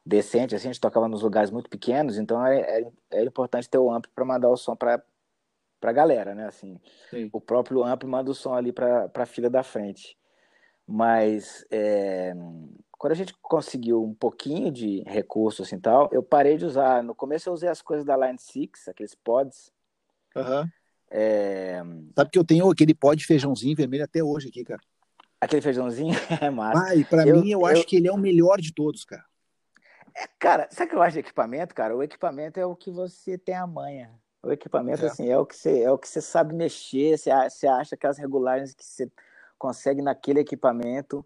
[0.04, 3.78] decente, assim, a gente tocava nos lugares muito pequenos, então é, é, é importante ter
[3.78, 5.02] o amplo para mandar o som para
[5.90, 6.46] a galera, né?
[6.46, 7.28] Assim, Sim.
[7.32, 10.16] o próprio amplo manda o som ali para a fila da frente.
[10.86, 12.34] Mas é,
[12.98, 17.02] quando a gente conseguiu um pouquinho de recurso assim tal, eu parei de usar.
[17.02, 19.72] No começo eu usei as coisas da Line 6, aqueles pods,
[20.34, 20.68] Uhum.
[21.10, 21.82] É...
[22.16, 24.80] Sabe que eu tenho aquele pó de feijãozinho vermelho até hoje aqui, cara.
[25.40, 26.86] Aquele feijãozinho é massa.
[26.86, 29.04] Ah, e pra eu, mim eu, eu, acho que ele é o melhor de todos,
[29.04, 29.24] cara.
[30.16, 31.96] É, cara, sabe o que eu acho de equipamento, cara?
[31.96, 34.10] O equipamento é o que você tem a manha.
[34.44, 35.08] O equipamento, é.
[35.08, 38.06] assim, é o que você, é o que você sabe mexer, você, você acha que
[38.06, 39.10] as regulagens que você
[39.58, 41.24] consegue naquele equipamento.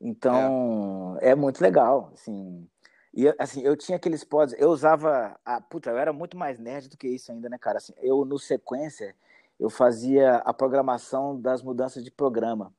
[0.00, 2.66] Então, é, é muito legal, assim.
[3.12, 5.38] E assim, eu tinha aqueles pods, eu usava.
[5.44, 7.78] A, puta, eu era muito mais nerd do que isso ainda, né, cara?
[7.78, 9.14] Assim, eu, no sequência,
[9.58, 12.72] eu fazia a programação das mudanças de programa.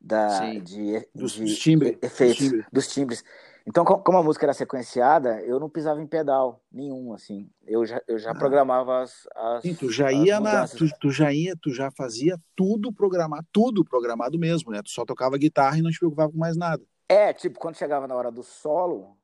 [0.00, 0.62] Da, Sim.
[0.62, 2.66] de, dos, de dos timbres, efeitos, dos timbres.
[2.72, 3.24] dos timbres.
[3.68, 7.50] Então, como a música era sequenciada, eu não pisava em pedal nenhum, assim.
[7.66, 8.34] Eu já, eu já ah.
[8.34, 9.60] programava as, as.
[9.60, 10.66] Sim, tu já ia na.
[10.66, 14.80] Tu, tu, já ia, tu já fazia tudo programado, tudo programado mesmo, né?
[14.82, 16.82] Tu só tocava guitarra e não te preocupava com mais nada.
[17.10, 19.18] É, tipo, quando chegava na hora do solo,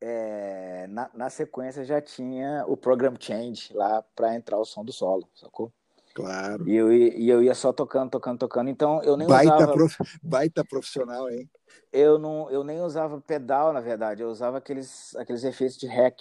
[0.00, 4.92] é, na, na, sequência já tinha o program change lá para entrar o som do
[4.92, 5.70] solo, sacou?
[6.16, 6.66] Claro.
[6.66, 8.70] E eu, e eu ia só tocando, tocando, tocando.
[8.70, 9.72] Então eu nem baita usava.
[9.74, 9.98] Prof...
[10.22, 11.46] Baita profissional, hein?
[11.92, 14.22] Eu, não, eu nem usava pedal, na verdade.
[14.22, 16.18] Eu usava aqueles, aqueles efeitos de hack.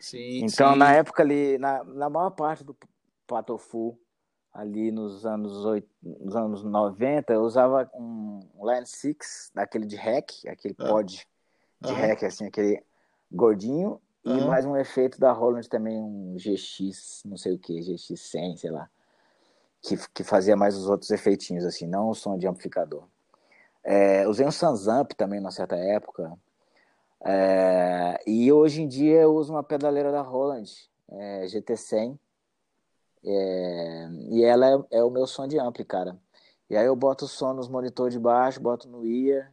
[0.00, 0.42] Sim.
[0.42, 0.78] Então, sim.
[0.78, 2.74] na época ali, na, na maior parte do
[3.26, 3.98] Patofu,
[4.50, 10.30] ali nos anos, 8, nos anos 90, eu usava um Line 6, daquele de hack,
[10.48, 10.88] aquele ah.
[10.88, 11.28] pod
[11.82, 11.98] de uhum.
[11.98, 12.82] hack, assim, aquele
[13.30, 18.56] gordinho, e mais um efeito da Roland também, um GX, não sei o que, GX100,
[18.56, 18.88] sei lá,
[19.82, 23.04] que, que fazia mais os outros efeitinhos, assim, não o som de amplificador.
[23.84, 26.32] É, usei um Sansamp também, numa certa época,
[27.24, 30.64] é, e hoje em dia eu uso uma pedaleira da Roland,
[31.08, 32.18] é, GT100,
[33.24, 36.16] é, e ela é, é, o meu som de ampli, cara.
[36.70, 39.52] E aí eu boto o som nos monitores de baixo, boto no ear,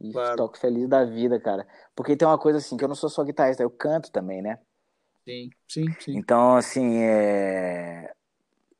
[0.00, 0.36] e claro.
[0.36, 1.66] toco feliz da vida, cara.
[1.94, 4.58] Porque tem uma coisa assim, que eu não sou só guitarrista, eu canto também, né?
[5.24, 6.16] Sim, sim, sim.
[6.16, 8.12] Então, assim, é...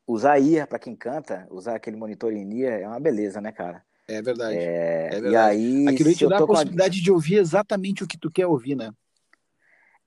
[0.07, 3.85] usar IR para quem canta, usar aquele monitor em IR é uma beleza, né, cara?
[4.09, 4.57] É verdade.
[4.57, 5.07] É...
[5.07, 5.33] é verdade.
[5.33, 8.77] E aí, Aquilo te dá a possibilidade de ouvir exatamente o que tu quer ouvir,
[8.77, 8.92] né?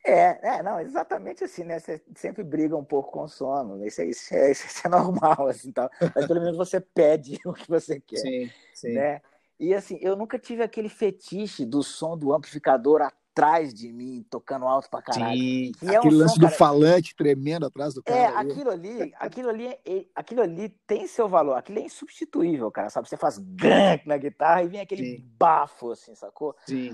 [0.05, 1.77] É, é, não, exatamente assim, né?
[1.77, 3.85] Você sempre briga um pouco com o sono.
[3.85, 5.89] Isso é, isso é, isso é normal, assim, tal.
[6.15, 8.17] Mas pelo menos você pede o que você quer.
[8.17, 8.93] Sim, sim.
[8.93, 9.21] Né?
[9.59, 13.01] E assim, eu nunca tive aquele fetiche do som do amplificador
[13.39, 15.37] atrás de mim, tocando alto pra caralho.
[15.37, 16.57] Sim, e é aquele um lance som, do cara...
[16.57, 18.19] falante tremendo atrás do cara.
[18.19, 18.51] É, ali.
[18.51, 19.79] aquilo ali, aquilo ali,
[20.13, 23.07] aquilo ali tem seu valor, aquilo é insubstituível, cara, sabe?
[23.07, 25.31] Você faz gank na guitarra e vem aquele Sim.
[25.37, 26.55] bafo, assim, sacou?
[26.65, 26.93] Sim.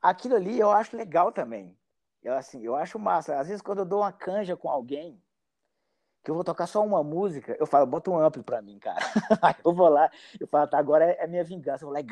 [0.00, 1.76] Aquilo ali eu acho legal também.
[2.22, 3.38] Eu, assim, eu acho massa.
[3.38, 5.20] Às vezes, quando eu dou uma canja com alguém,
[6.24, 9.00] que eu vou tocar só uma música, eu falo, bota um amplo pra mim, cara.
[9.42, 12.00] Aí eu vou lá, eu falo, tá, agora é, é minha vingança, eu vou lá
[12.00, 12.04] e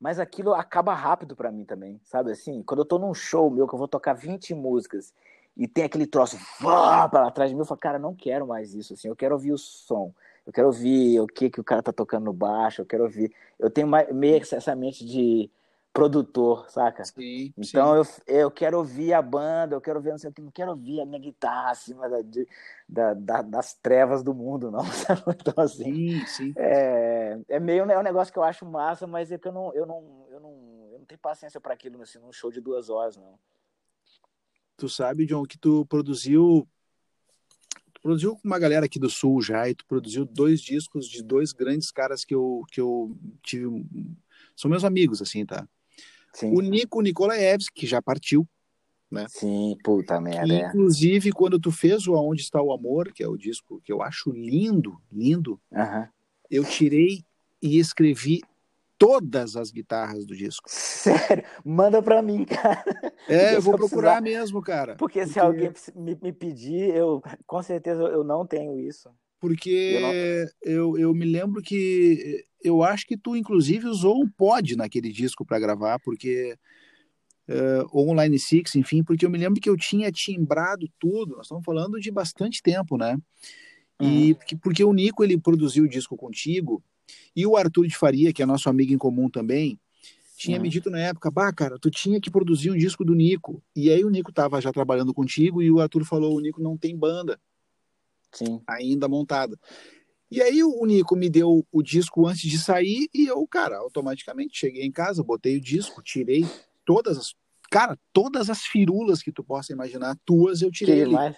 [0.00, 2.62] Mas aquilo acaba rápido para mim também, sabe assim?
[2.62, 5.12] Quando eu tô num show meu, que eu vou tocar 20 músicas,
[5.56, 8.94] e tem aquele troço para atrás de mim, eu falo, cara, não quero mais isso,
[8.94, 10.14] assim, eu quero ouvir o som,
[10.46, 13.32] eu quero ouvir o que que o cara tá tocando no baixo, eu quero ouvir.
[13.58, 15.50] Eu tenho meio essa mente de
[15.92, 17.04] produtor, saca?
[17.04, 18.20] Sim, então sim.
[18.26, 20.70] Eu, eu quero ouvir a banda, eu quero ouvir não sei o que, não quero
[20.70, 22.46] ouvir a minha guitarra acima da, de,
[22.88, 24.82] da, da, das trevas do mundo, não.
[25.40, 26.54] Então, assim, sim, sim.
[26.56, 29.74] É, é meio é um negócio que eu acho massa, mas é que eu não,
[29.74, 32.88] eu não, eu não, eu não tenho paciência para aquilo assim, num show de duas
[32.88, 33.38] horas, não.
[34.76, 36.66] Tu sabe, John, que tu produziu
[37.92, 41.22] tu produziu com uma galera aqui do sul já e tu produziu dois discos de
[41.22, 43.84] dois grandes caras que eu que eu tive
[44.56, 45.68] são meus amigos assim tá
[46.32, 46.54] Sim.
[46.56, 48.46] O Nico Nikolaevski, que já partiu,
[49.10, 49.26] né?
[49.28, 50.54] Sim, puta merda.
[50.54, 50.68] É.
[50.68, 54.02] inclusive, quando tu fez o Aonde Está o Amor, que é o disco que eu
[54.02, 56.06] acho lindo, lindo, uhum.
[56.50, 57.24] eu tirei
[57.60, 58.40] e escrevi
[58.96, 60.64] todas as guitarras do disco.
[60.68, 61.42] Sério?
[61.64, 62.84] Manda pra mim, cara.
[63.26, 64.40] É, eu vou procurar precisar...
[64.40, 64.96] mesmo, cara.
[64.96, 69.10] Porque, porque, se alguém me, me pedir, eu com certeza eu não tenho isso.
[69.40, 70.12] Porque eu, não...
[70.62, 75.44] eu, eu, me lembro que eu acho que tu, inclusive, usou um pod naquele disco
[75.44, 76.56] para gravar, porque
[77.48, 81.36] uh, Online Six, enfim, porque eu me lembro que eu tinha timbrado tudo.
[81.36, 83.18] Nós estamos falando de bastante tempo, né?
[84.00, 84.34] E uhum.
[84.34, 86.82] porque, porque o Nico ele produziu o disco contigo
[87.34, 89.78] e o Arthur de Faria, que é nosso amigo em comum também,
[90.36, 90.62] tinha uhum.
[90.62, 93.62] me dito na época, bah, cara, tu tinha que produzir um disco do Nico.
[93.76, 96.78] E aí o Nico tava já trabalhando contigo e o Arthur falou, o Nico não
[96.78, 97.38] tem banda.
[98.32, 98.62] Sim.
[98.66, 99.58] Ainda montada.
[100.30, 104.56] E aí o Nico me deu o disco antes de sair e eu, cara, automaticamente
[104.56, 106.46] cheguei em casa, botei o disco, tirei
[106.84, 107.34] todas as
[107.70, 111.04] Cara, todas as firulas que tu possa imaginar, tuas eu tirei.
[111.04, 111.36] Que demais.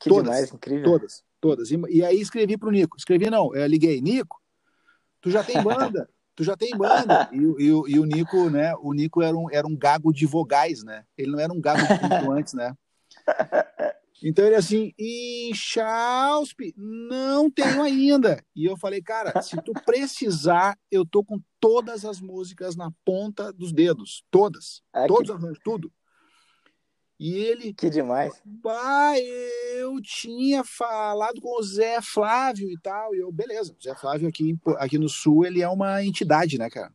[0.00, 0.84] Que todas, demais, incrível.
[0.84, 1.70] Todas, todas.
[1.70, 2.96] E, e, aí escrevi pro Nico.
[2.96, 4.42] Escrevi não, eu liguei, Nico,
[5.20, 6.10] tu já tem banda?
[6.34, 7.28] tu já tem banda.
[7.32, 8.74] E, e, e, o Nico, né?
[8.76, 11.04] O Nico era um, era um gago de vogais, né?
[11.16, 11.86] Ele não era um gago de
[12.32, 12.74] antes, né?
[14.22, 18.44] Então ele assim, Inchauspe, não tenho ainda.
[18.54, 23.52] E eu falei, cara, se tu precisar, eu tô com todas as músicas na ponta
[23.52, 24.24] dos dedos.
[24.30, 24.82] Todas.
[24.94, 25.36] É todos que...
[25.36, 25.92] arranjos, tudo.
[27.18, 27.74] E ele.
[27.74, 28.40] Que demais.
[28.44, 29.18] Bah,
[29.74, 33.14] eu tinha falado com o Zé Flávio e tal.
[33.14, 36.70] E eu, beleza, o Zé Flávio aqui, aqui no Sul, ele é uma entidade, né,
[36.70, 36.90] cara?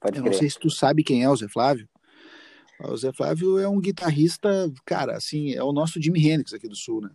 [0.00, 0.32] Pode eu crer.
[0.32, 1.88] não sei se tu sabe quem é o Zé Flávio.
[2.80, 4.48] O Zé Flávio é um guitarrista,
[4.84, 7.10] cara, assim, é o nosso Jimi Hendrix aqui do Sul, né?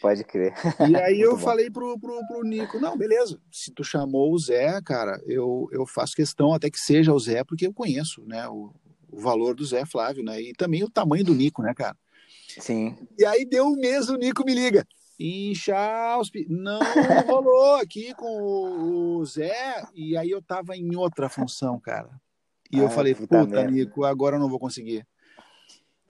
[0.00, 0.54] Pode crer.
[0.88, 1.38] E aí eu bom.
[1.38, 5.84] falei pro, pro, pro Nico, não, beleza, se tu chamou o Zé, cara, eu, eu
[5.84, 8.72] faço questão até que seja o Zé, porque eu conheço, né, o,
[9.10, 11.96] o valor do Zé Flávio, né, e também o tamanho do Nico, né, cara?
[12.60, 12.96] Sim.
[13.18, 14.86] E aí deu um mês, o Nico me liga,
[15.18, 16.78] Inchauspe, não
[17.26, 22.08] rolou aqui com o Zé, e aí eu tava em outra função, cara.
[22.70, 25.06] E ah, eu falei, puta, puta Nico, agora eu não vou conseguir.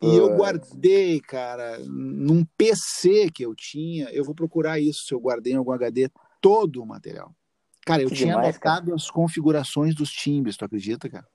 [0.00, 5.20] E eu guardei, cara, num PC que eu tinha, eu vou procurar isso, se eu
[5.20, 6.09] guardei em algum HD,
[6.40, 7.34] todo o material.
[7.84, 8.96] Cara, eu que tinha demais, anotado cara.
[8.96, 11.26] as configurações dos timbres, tu acredita, cara?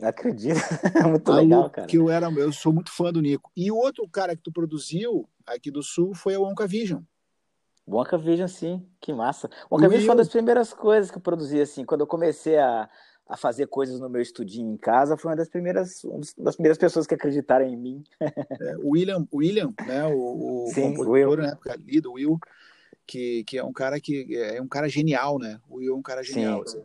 [0.00, 0.60] Acredito,
[1.08, 1.86] muito a legal, cara.
[1.86, 3.50] Que eu, era, eu sou muito fã do Nico.
[3.56, 7.02] E o outro cara que tu produziu aqui do Sul foi a Wonka Vision.
[7.86, 9.50] Wonka Vision, sim, que massa.
[9.70, 12.88] Wonka Vision foi uma das primeiras coisas que eu produzi, assim, quando eu comecei a,
[13.26, 16.76] a fazer coisas no meu estudinho em casa, foi uma das primeiras, uma das primeiras
[16.76, 18.04] pessoas que acreditaram em mim.
[18.60, 21.36] É, William, William, né, o, o Sim, compositor Will.
[21.36, 22.38] na época Will,
[23.06, 25.58] que, que é um cara que é um cara genial, né?
[25.68, 26.62] O Will é um cara genial.
[26.62, 26.82] Assim.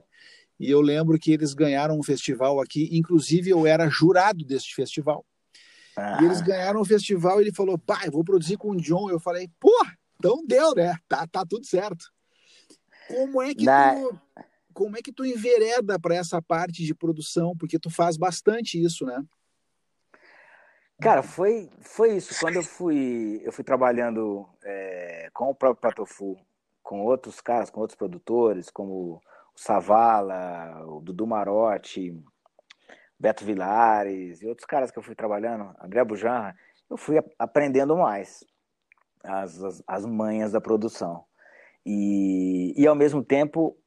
[0.59, 5.25] E eu lembro que eles ganharam um festival aqui, inclusive eu era jurado deste festival.
[5.95, 6.19] Ah.
[6.21, 9.09] E eles ganharam o um festival e ele falou, pai, vou produzir com o John.
[9.09, 9.73] Eu falei, pô,
[10.17, 10.95] então deu, né?
[11.07, 12.05] Tá, tá tudo certo.
[13.07, 13.95] Como é que Na...
[13.95, 14.19] tu
[14.79, 17.53] como é que tu envereda para essa parte de produção?
[17.53, 19.21] Porque tu faz bastante isso, né?
[21.01, 22.33] Cara, foi, foi isso.
[22.39, 26.37] Quando eu fui, eu fui trabalhando é, com o próprio Patofu,
[26.81, 29.21] com outros caras, com outros produtores, como o
[29.53, 32.17] Savala, o Dudu Marotti,
[33.19, 36.55] Beto Vilares e outros caras que eu fui trabalhando, André Bujanra,
[36.89, 38.45] eu fui aprendendo mais
[39.25, 41.25] as, as, as manhas da produção.
[41.85, 43.77] E, e ao mesmo tempo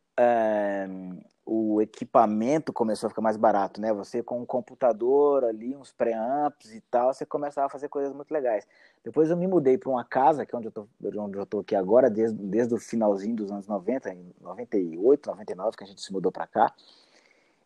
[1.44, 3.92] o equipamento começou a ficar mais barato, né?
[3.92, 8.30] Você com um computador ali, uns preamps e tal, você começava a fazer coisas muito
[8.32, 8.66] legais.
[9.04, 10.86] Depois eu me mudei para uma casa, que é onde eu tô,
[11.18, 15.84] onde eu aqui agora, desde, desde o finalzinho dos anos 90, em 98, 99, que
[15.84, 16.72] a gente se mudou para cá.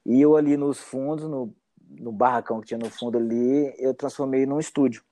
[0.05, 1.53] E eu ali nos fundos, no,
[1.91, 5.03] no barracão que tinha no fundo ali, eu transformei num estúdio.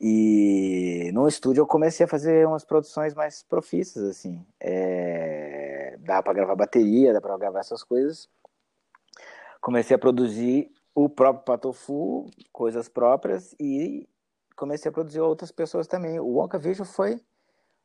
[0.00, 4.44] E no estúdio eu comecei a fazer umas produções mais profícias, assim.
[4.58, 5.59] É...
[5.98, 8.28] Dá para gravar bateria, dá para gravar essas coisas.
[9.60, 14.08] Comecei a produzir o próprio Patofu, coisas próprias, e
[14.56, 16.18] comecei a produzir outras pessoas também.
[16.18, 17.20] O Wonka Vision foi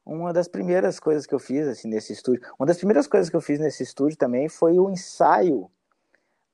[0.06, 2.41] uma das primeiras coisas que eu fiz assim, nesse estúdio.
[2.60, 5.70] Uma das primeiras coisas que eu fiz nesse estúdio também foi o ensaio,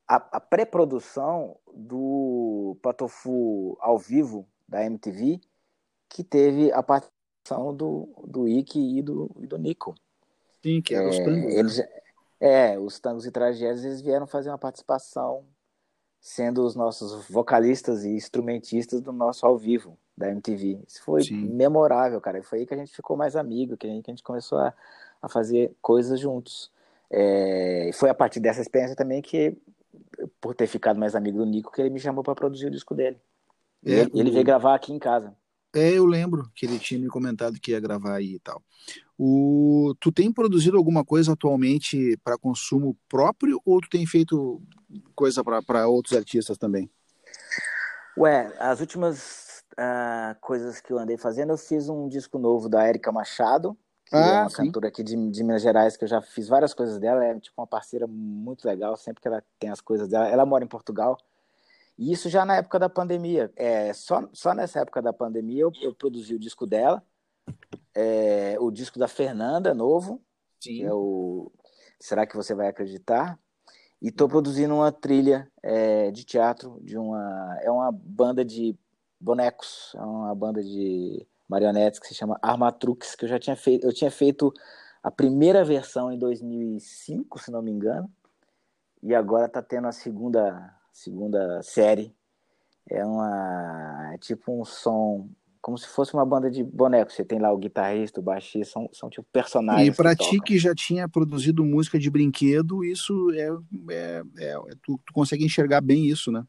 [0.07, 5.41] a, a pré-produção do Patofu ao vivo da MTV,
[6.07, 9.95] que teve a participação do, do Ike e do, e do Nico.
[10.63, 11.53] Sim, que eram é, os tangos.
[11.53, 11.83] Eles,
[12.39, 15.45] é, os tangos e tragédias eles vieram fazer uma participação
[16.19, 20.79] sendo os nossos vocalistas e instrumentistas do nosso ao vivo da MTV.
[20.87, 21.49] Isso foi Sim.
[21.49, 22.41] memorável, cara.
[22.43, 24.59] Foi aí que a gente ficou mais amigo, que a gente, que a gente começou
[24.59, 24.73] a,
[25.19, 26.71] a fazer coisas juntos.
[27.09, 29.57] É, foi a partir dessa experiência também que
[30.39, 32.93] por ter ficado mais amigo do Nico, que ele me chamou para produzir o disco
[32.93, 33.19] dele.
[33.83, 35.35] É, ele, ele veio gravar aqui em casa.
[35.73, 38.61] É, eu lembro que ele tinha me comentado que ia gravar aí e tal.
[39.17, 44.61] O, tu tem produzido alguma coisa atualmente para consumo próprio ou tu tem feito
[45.15, 46.89] coisa para outros artistas também?
[48.17, 52.83] Ué, as últimas uh, coisas que eu andei fazendo, eu fiz um disco novo da
[52.83, 54.65] Érica Machado, que é ah, é uma sim.
[54.65, 57.61] cantora aqui de, de, Minas Gerais, que eu já fiz várias coisas dela, é tipo
[57.61, 60.27] uma parceira muito legal, sempre que ela tem as coisas dela.
[60.27, 61.17] Ela mora em Portugal,
[62.01, 63.53] e isso já na época da pandemia.
[63.55, 67.05] É, só, só nessa época da pandemia eu, eu produzi o disco dela,
[67.93, 70.19] é, o disco da Fernanda, novo,
[70.59, 70.83] Sim.
[70.83, 71.51] é o
[71.99, 73.37] Será que Você Vai Acreditar?
[74.01, 77.59] E estou produzindo uma trilha é, de teatro de uma.
[77.61, 78.75] É uma banda de
[79.19, 83.85] bonecos, é uma banda de marionetes que se chama Armatrux, que eu já tinha feito.
[83.85, 84.51] Eu tinha feito
[85.03, 88.11] a primeira versão em 2005, se não me engano,
[89.03, 92.13] e agora está tendo a segunda segunda série.
[92.89, 95.29] É uma é tipo um som
[95.61, 97.13] como se fosse uma banda de bonecos.
[97.13, 99.87] Você tem lá o guitarrista, o baixista, são, são tipo personagens.
[99.87, 103.47] E para ti que já tinha produzido música de brinquedo, isso é,
[103.93, 106.43] é, é, é tu, tu, consegue enxergar bem isso, né?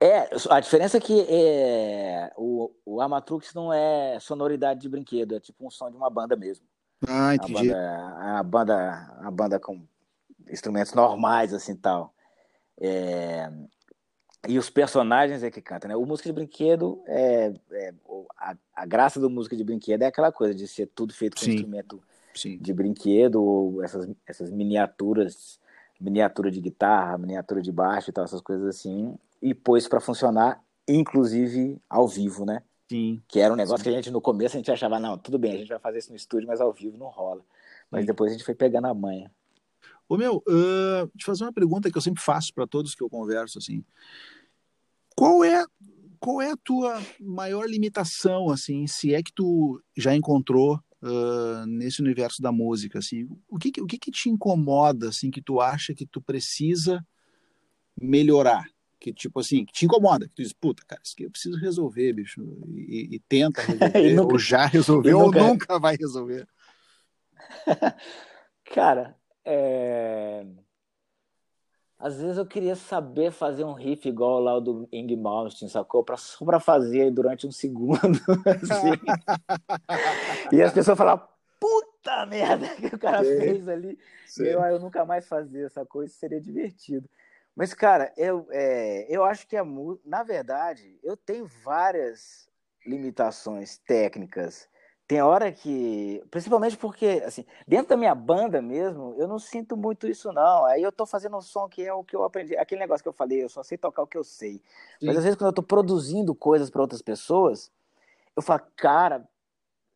[0.00, 5.40] É, a diferença é que é, o, o Amatrux não é sonoridade de brinquedo, é
[5.40, 6.66] tipo um som de uma banda mesmo.
[7.06, 7.72] Ah, entendi.
[7.72, 9.86] A banda, a banda, a banda com
[10.50, 12.12] instrumentos normais, assim, tal.
[12.80, 13.50] É,
[14.46, 15.96] e os personagens é que cantam, né?
[15.96, 17.94] O música de brinquedo é, é
[18.36, 21.44] a, a, graça do música de brinquedo é aquela coisa de ser tudo feito com
[21.44, 21.54] Sim.
[21.54, 22.00] instrumento
[22.34, 22.56] Sim.
[22.58, 25.58] de brinquedo, essas, essas miniaturas,
[26.00, 30.62] miniatura de guitarra, miniatura de baixo e tal, essas coisas assim, e pôs para funcionar,
[30.86, 32.62] inclusive ao vivo, né?
[32.88, 33.20] Sim.
[33.26, 33.84] Que era um negócio Sim.
[33.84, 35.98] que a gente no começo a gente achava, não, tudo bem, a gente vai fazer
[35.98, 37.42] isso no estúdio, mas ao vivo não rola.
[37.90, 39.30] Mas depois a gente foi pegando a manha.
[40.08, 43.10] Ô meu, uh, te fazer uma pergunta que eu sempre faço para todos que eu
[43.10, 43.84] converso assim.
[45.14, 45.64] Qual é
[46.20, 52.00] qual é a tua maior limitação assim, se é que tu já encontrou uh, nesse
[52.00, 53.28] universo da música assim?
[53.48, 57.04] O que o que, que te incomoda assim que tu acha que tu precisa
[58.00, 58.64] melhorar?
[59.00, 61.56] que tipo assim, que te incomoda, que tu diz, puta, cara, isso aqui eu preciso
[61.56, 62.42] resolver, bicho,
[62.74, 66.48] e, e tenta resolver, e nunca, ou já resolveu, ou nunca vai resolver.
[68.74, 69.16] cara,
[69.48, 70.46] é...
[71.98, 76.04] Às vezes eu queria saber fazer um riff igual lá o do Ing Malmsteen, sacou?
[76.04, 77.98] Pra, só pra fazer durante um segundo.
[78.62, 78.92] Assim.
[80.54, 81.26] e as pessoas falavam,
[81.58, 83.40] puta merda que o cara Sim.
[83.40, 83.98] fez ali.
[84.26, 84.44] Sim.
[84.44, 87.08] Eu, eu nunca mais fazia essa coisa, seria divertido.
[87.56, 89.64] Mas, cara, eu, é, eu acho que a
[90.04, 92.48] na verdade, eu tenho várias
[92.86, 94.68] limitações técnicas
[95.08, 100.06] tem hora que, principalmente porque, assim, dentro da minha banda mesmo, eu não sinto muito
[100.06, 100.66] isso, não.
[100.66, 103.08] Aí eu tô fazendo um som que é o que eu aprendi, aquele negócio que
[103.08, 104.60] eu falei, eu só sei tocar o que eu sei.
[105.00, 105.06] Sim.
[105.06, 107.72] Mas às vezes quando eu tô produzindo coisas para outras pessoas,
[108.36, 109.26] eu falo, cara,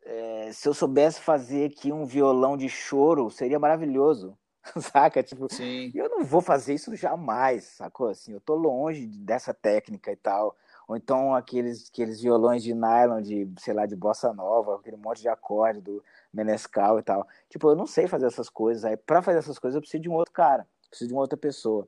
[0.03, 4.35] é, se eu soubesse fazer aqui um violão de choro, seria maravilhoso.
[4.81, 5.21] Saca?
[5.21, 5.91] Tipo, Sim.
[5.93, 8.07] eu não vou fazer isso jamais, sacou?
[8.07, 10.57] Assim, eu tô longe dessa técnica e tal
[10.93, 15.21] ou então aqueles, aqueles violões de nylon, de, sei lá, de bossa nova, aquele monte
[15.21, 17.27] de acorde do Menescal e tal.
[17.49, 18.85] Tipo, eu não sei fazer essas coisas.
[18.85, 21.35] Aí, para fazer essas coisas, eu preciso de um outro cara, preciso de uma outra
[21.35, 21.87] pessoa.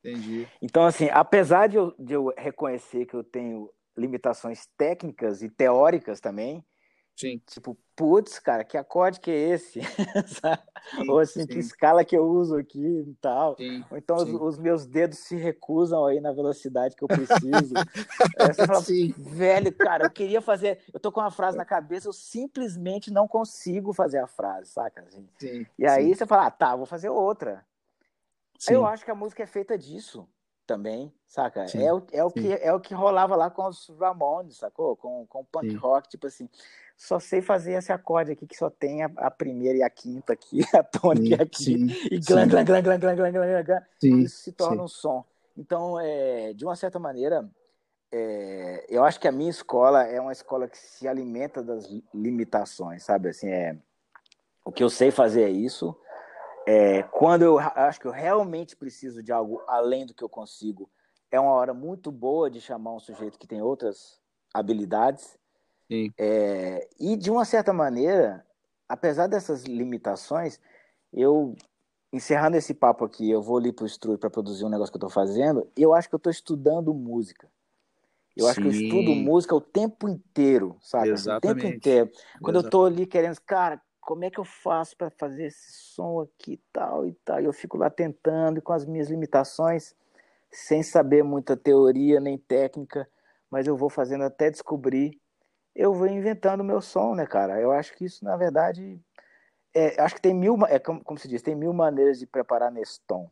[0.00, 0.46] Entendi.
[0.60, 6.20] Então, assim, apesar de eu, de eu reconhecer que eu tenho limitações técnicas e teóricas
[6.20, 6.62] também,
[7.16, 7.40] Sim.
[7.46, 9.80] Tipo, putz, cara, que acorde que é esse?
[10.86, 11.46] Sim, Ou assim, sim.
[11.46, 13.56] que escala que eu uso aqui e tal.
[13.56, 17.74] Sim, Ou então os, os, meus dedos se recusam aí na velocidade que eu preciso.
[18.38, 18.84] é, você fala,
[19.16, 20.84] velho, cara, eu queria fazer.
[20.92, 25.02] Eu tô com uma frase na cabeça, eu simplesmente não consigo fazer a frase, saca?
[25.02, 25.66] Assim.
[25.76, 27.64] e aí você fala, ah, tá, vou fazer outra.
[28.68, 30.28] Eu acho que a música é feita disso
[30.66, 31.64] também, saca?
[31.74, 34.96] É, o, é, o que, é o que rolava lá com os Ramones, sacou?
[34.96, 36.48] Com, com o punk rock, tipo assim
[36.96, 40.32] só sei fazer esse acorde aqui que só tem a, a primeira e a quinta
[40.32, 44.20] aqui, a tônica aqui, sim, e glan, glan, glan, glan, glan, glan, glan, glan, sim,
[44.20, 44.82] isso se torna sim.
[44.82, 45.24] um som.
[45.56, 47.48] Então, é, de uma certa maneira,
[48.12, 53.02] é, eu acho que a minha escola é uma escola que se alimenta das limitações,
[53.02, 53.30] sabe?
[53.30, 53.76] Assim, é,
[54.64, 55.94] o que eu sei fazer é isso.
[56.66, 60.90] É, quando eu acho que eu realmente preciso de algo além do que eu consigo,
[61.30, 64.18] é uma hora muito boa de chamar um sujeito que tem outras
[64.52, 65.38] habilidades
[66.18, 68.44] é, e de uma certa maneira,
[68.88, 70.60] apesar dessas limitações,
[71.12, 71.54] eu
[72.12, 74.96] encerrando esse papo aqui, eu vou ali para o estúdio para produzir um negócio que
[74.96, 75.70] eu estou fazendo.
[75.76, 77.48] Eu acho que eu estou estudando música.
[78.36, 78.50] Eu Sim.
[78.50, 81.08] acho que eu estudo música o tempo inteiro, sabe?
[81.08, 81.58] Exatamente.
[81.58, 82.10] O tempo inteiro.
[82.10, 82.56] Quando Exatamente.
[82.56, 86.60] eu estou ali querendo, cara, como é que eu faço para fazer esse som aqui
[86.72, 87.40] tal e tal.
[87.40, 89.94] E eu fico lá tentando com as minhas limitações,
[90.50, 93.08] sem saber muita teoria nem técnica,
[93.50, 95.20] mas eu vou fazendo até descobrir.
[95.76, 97.60] Eu vou inventando o meu som, né, cara?
[97.60, 98.98] Eu acho que isso, na verdade,
[99.74, 102.72] é, acho que tem mil, é como, como, se diz, tem mil maneiras de preparar
[102.72, 103.30] Neston.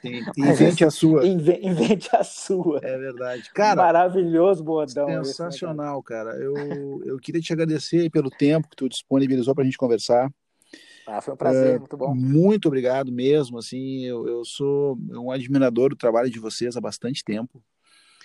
[0.00, 1.26] Sim, invente a sua.
[1.26, 2.80] Invente, invente, a sua.
[2.82, 3.50] É verdade.
[3.52, 5.22] Cara, Maravilhoso, Bodão.
[5.22, 6.30] Sensacional, esse, né, cara?
[6.30, 6.42] cara.
[6.42, 10.32] Eu, eu queria te agradecer pelo tempo que tu disponibilizou para a gente conversar.
[11.06, 12.14] Ah, foi um prazer, é, muito bom.
[12.14, 13.58] Muito obrigado mesmo.
[13.58, 17.62] Assim, eu, eu sou um admirador do trabalho de vocês há bastante tempo.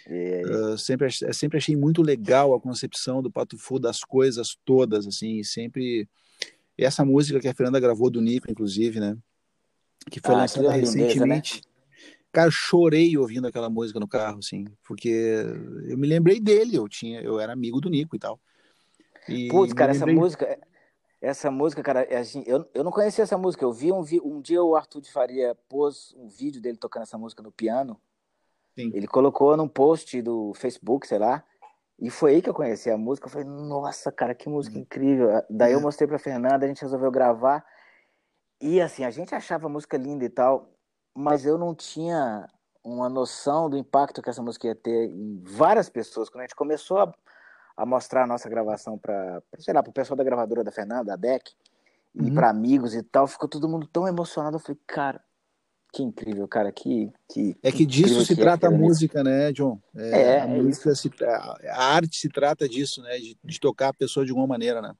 [0.09, 5.43] Uh, sempre, sempre achei muito legal a concepção do Pato Fu das coisas todas, assim,
[5.43, 6.07] sempre
[6.77, 9.17] e essa música que a Fernanda gravou do Nico, inclusive, né?
[10.11, 11.55] Que foi ah, lançada recentemente.
[11.55, 11.61] Né?
[12.31, 15.09] Cara, eu chorei ouvindo aquela música no carro, assim, porque
[15.87, 18.39] eu me lembrei dele, eu tinha, eu era amigo do Nico e tal.
[19.27, 20.13] E Putz, cara, lembrei...
[20.13, 20.59] essa música,
[21.19, 24.39] essa música, cara, é assim, eu, eu não conhecia essa música, eu vi um, um
[24.39, 27.99] dia o Arthur de Faria pôs um vídeo dele tocando essa música no piano.
[28.77, 28.91] Sim.
[28.93, 31.43] Ele colocou num post do Facebook, sei lá,
[31.99, 33.25] e foi aí que eu conheci a música.
[33.25, 34.83] Eu falei, nossa, cara, que música uhum.
[34.83, 35.43] incrível.
[35.49, 35.85] Daí eu uhum.
[35.85, 37.65] mostrei pra Fernanda, a gente resolveu gravar.
[38.61, 40.69] E assim, a gente achava a música linda e tal,
[41.15, 42.47] mas eu não tinha
[42.83, 46.29] uma noção do impacto que essa música ia ter em várias pessoas.
[46.29, 47.13] Quando a gente começou a,
[47.75, 51.15] a mostrar a nossa gravação para, sei lá, pro pessoal da gravadora da Fernanda, a
[51.15, 51.51] DEC,
[52.13, 52.33] e uhum.
[52.35, 54.57] para amigos e tal, ficou todo mundo tão emocionado.
[54.57, 55.21] Eu falei, cara,
[55.91, 56.71] que incrível, cara.
[56.71, 59.79] Que, que, é que disso se que trata é a música, né, John?
[59.95, 61.09] É, é, a, é música se,
[61.69, 63.17] a arte se trata disso, né?
[63.17, 64.93] De, de, tocar a pessoa de alguma maneira, né?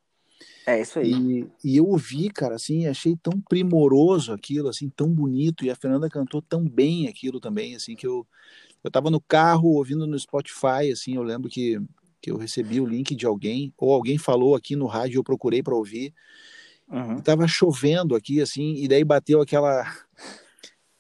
[0.65, 1.11] É isso aí.
[1.11, 5.65] E, e, eu ouvi, cara, assim, achei tão primoroso aquilo, assim, tão bonito.
[5.65, 8.25] E a Fernanda cantou tão bem aquilo também, assim, que eu,
[8.83, 11.79] eu tava no carro ouvindo no Spotify, assim, eu lembro que,
[12.21, 15.61] que eu recebi o link de alguém, ou alguém falou aqui no rádio, eu procurei
[15.61, 16.13] para ouvir.
[16.89, 17.17] Uhum.
[17.17, 19.85] E tava chovendo aqui, assim, e daí bateu aquela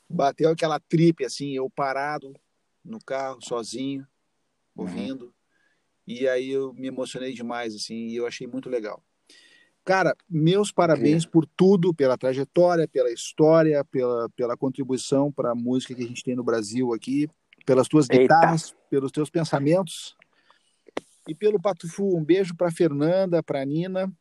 [0.09, 2.33] bateu aquela tripe assim, eu parado
[2.83, 4.07] no carro sozinho,
[4.75, 4.83] uhum.
[4.83, 5.25] ouvindo.
[5.25, 5.31] Uhum.
[6.07, 9.03] E aí eu me emocionei demais assim, e eu achei muito legal.
[9.83, 15.95] Cara, meus parabéns por tudo, pela trajetória, pela história, pela, pela contribuição para a música
[15.95, 17.29] que a gente tem no Brasil aqui,
[17.65, 18.21] pelas tuas Eita.
[18.21, 20.13] guitarras, pelos teus pensamentos
[21.25, 22.17] e pelo Patufu.
[22.17, 24.11] Um beijo para Fernanda, para Nina.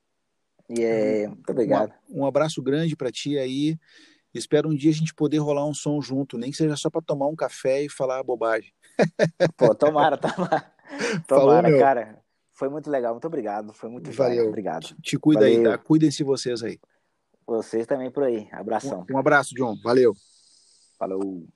[0.71, 1.93] Yeah, muito obrigado.
[2.09, 3.77] Um, um abraço grande para ti aí.
[4.39, 7.03] Espero um dia a gente poder rolar um som junto, nem que seja só para
[7.03, 8.73] tomar um café e falar bobagem.
[9.57, 10.75] Pô, tomara, tomara.
[11.27, 12.23] Tomara, Falou, cara.
[12.53, 13.73] Foi muito legal, muito obrigado.
[13.73, 14.49] Foi muito Valeu.
[14.49, 14.85] obrigado.
[14.85, 15.59] Te, te cuida Valeu.
[15.59, 15.77] aí, tá?
[15.77, 16.79] Cuidem-se vocês aí.
[17.47, 18.49] Vocês também por aí.
[18.53, 19.05] Abração.
[19.11, 19.77] Um, um abraço, John.
[19.83, 20.15] Valeu.
[20.99, 21.56] Falou.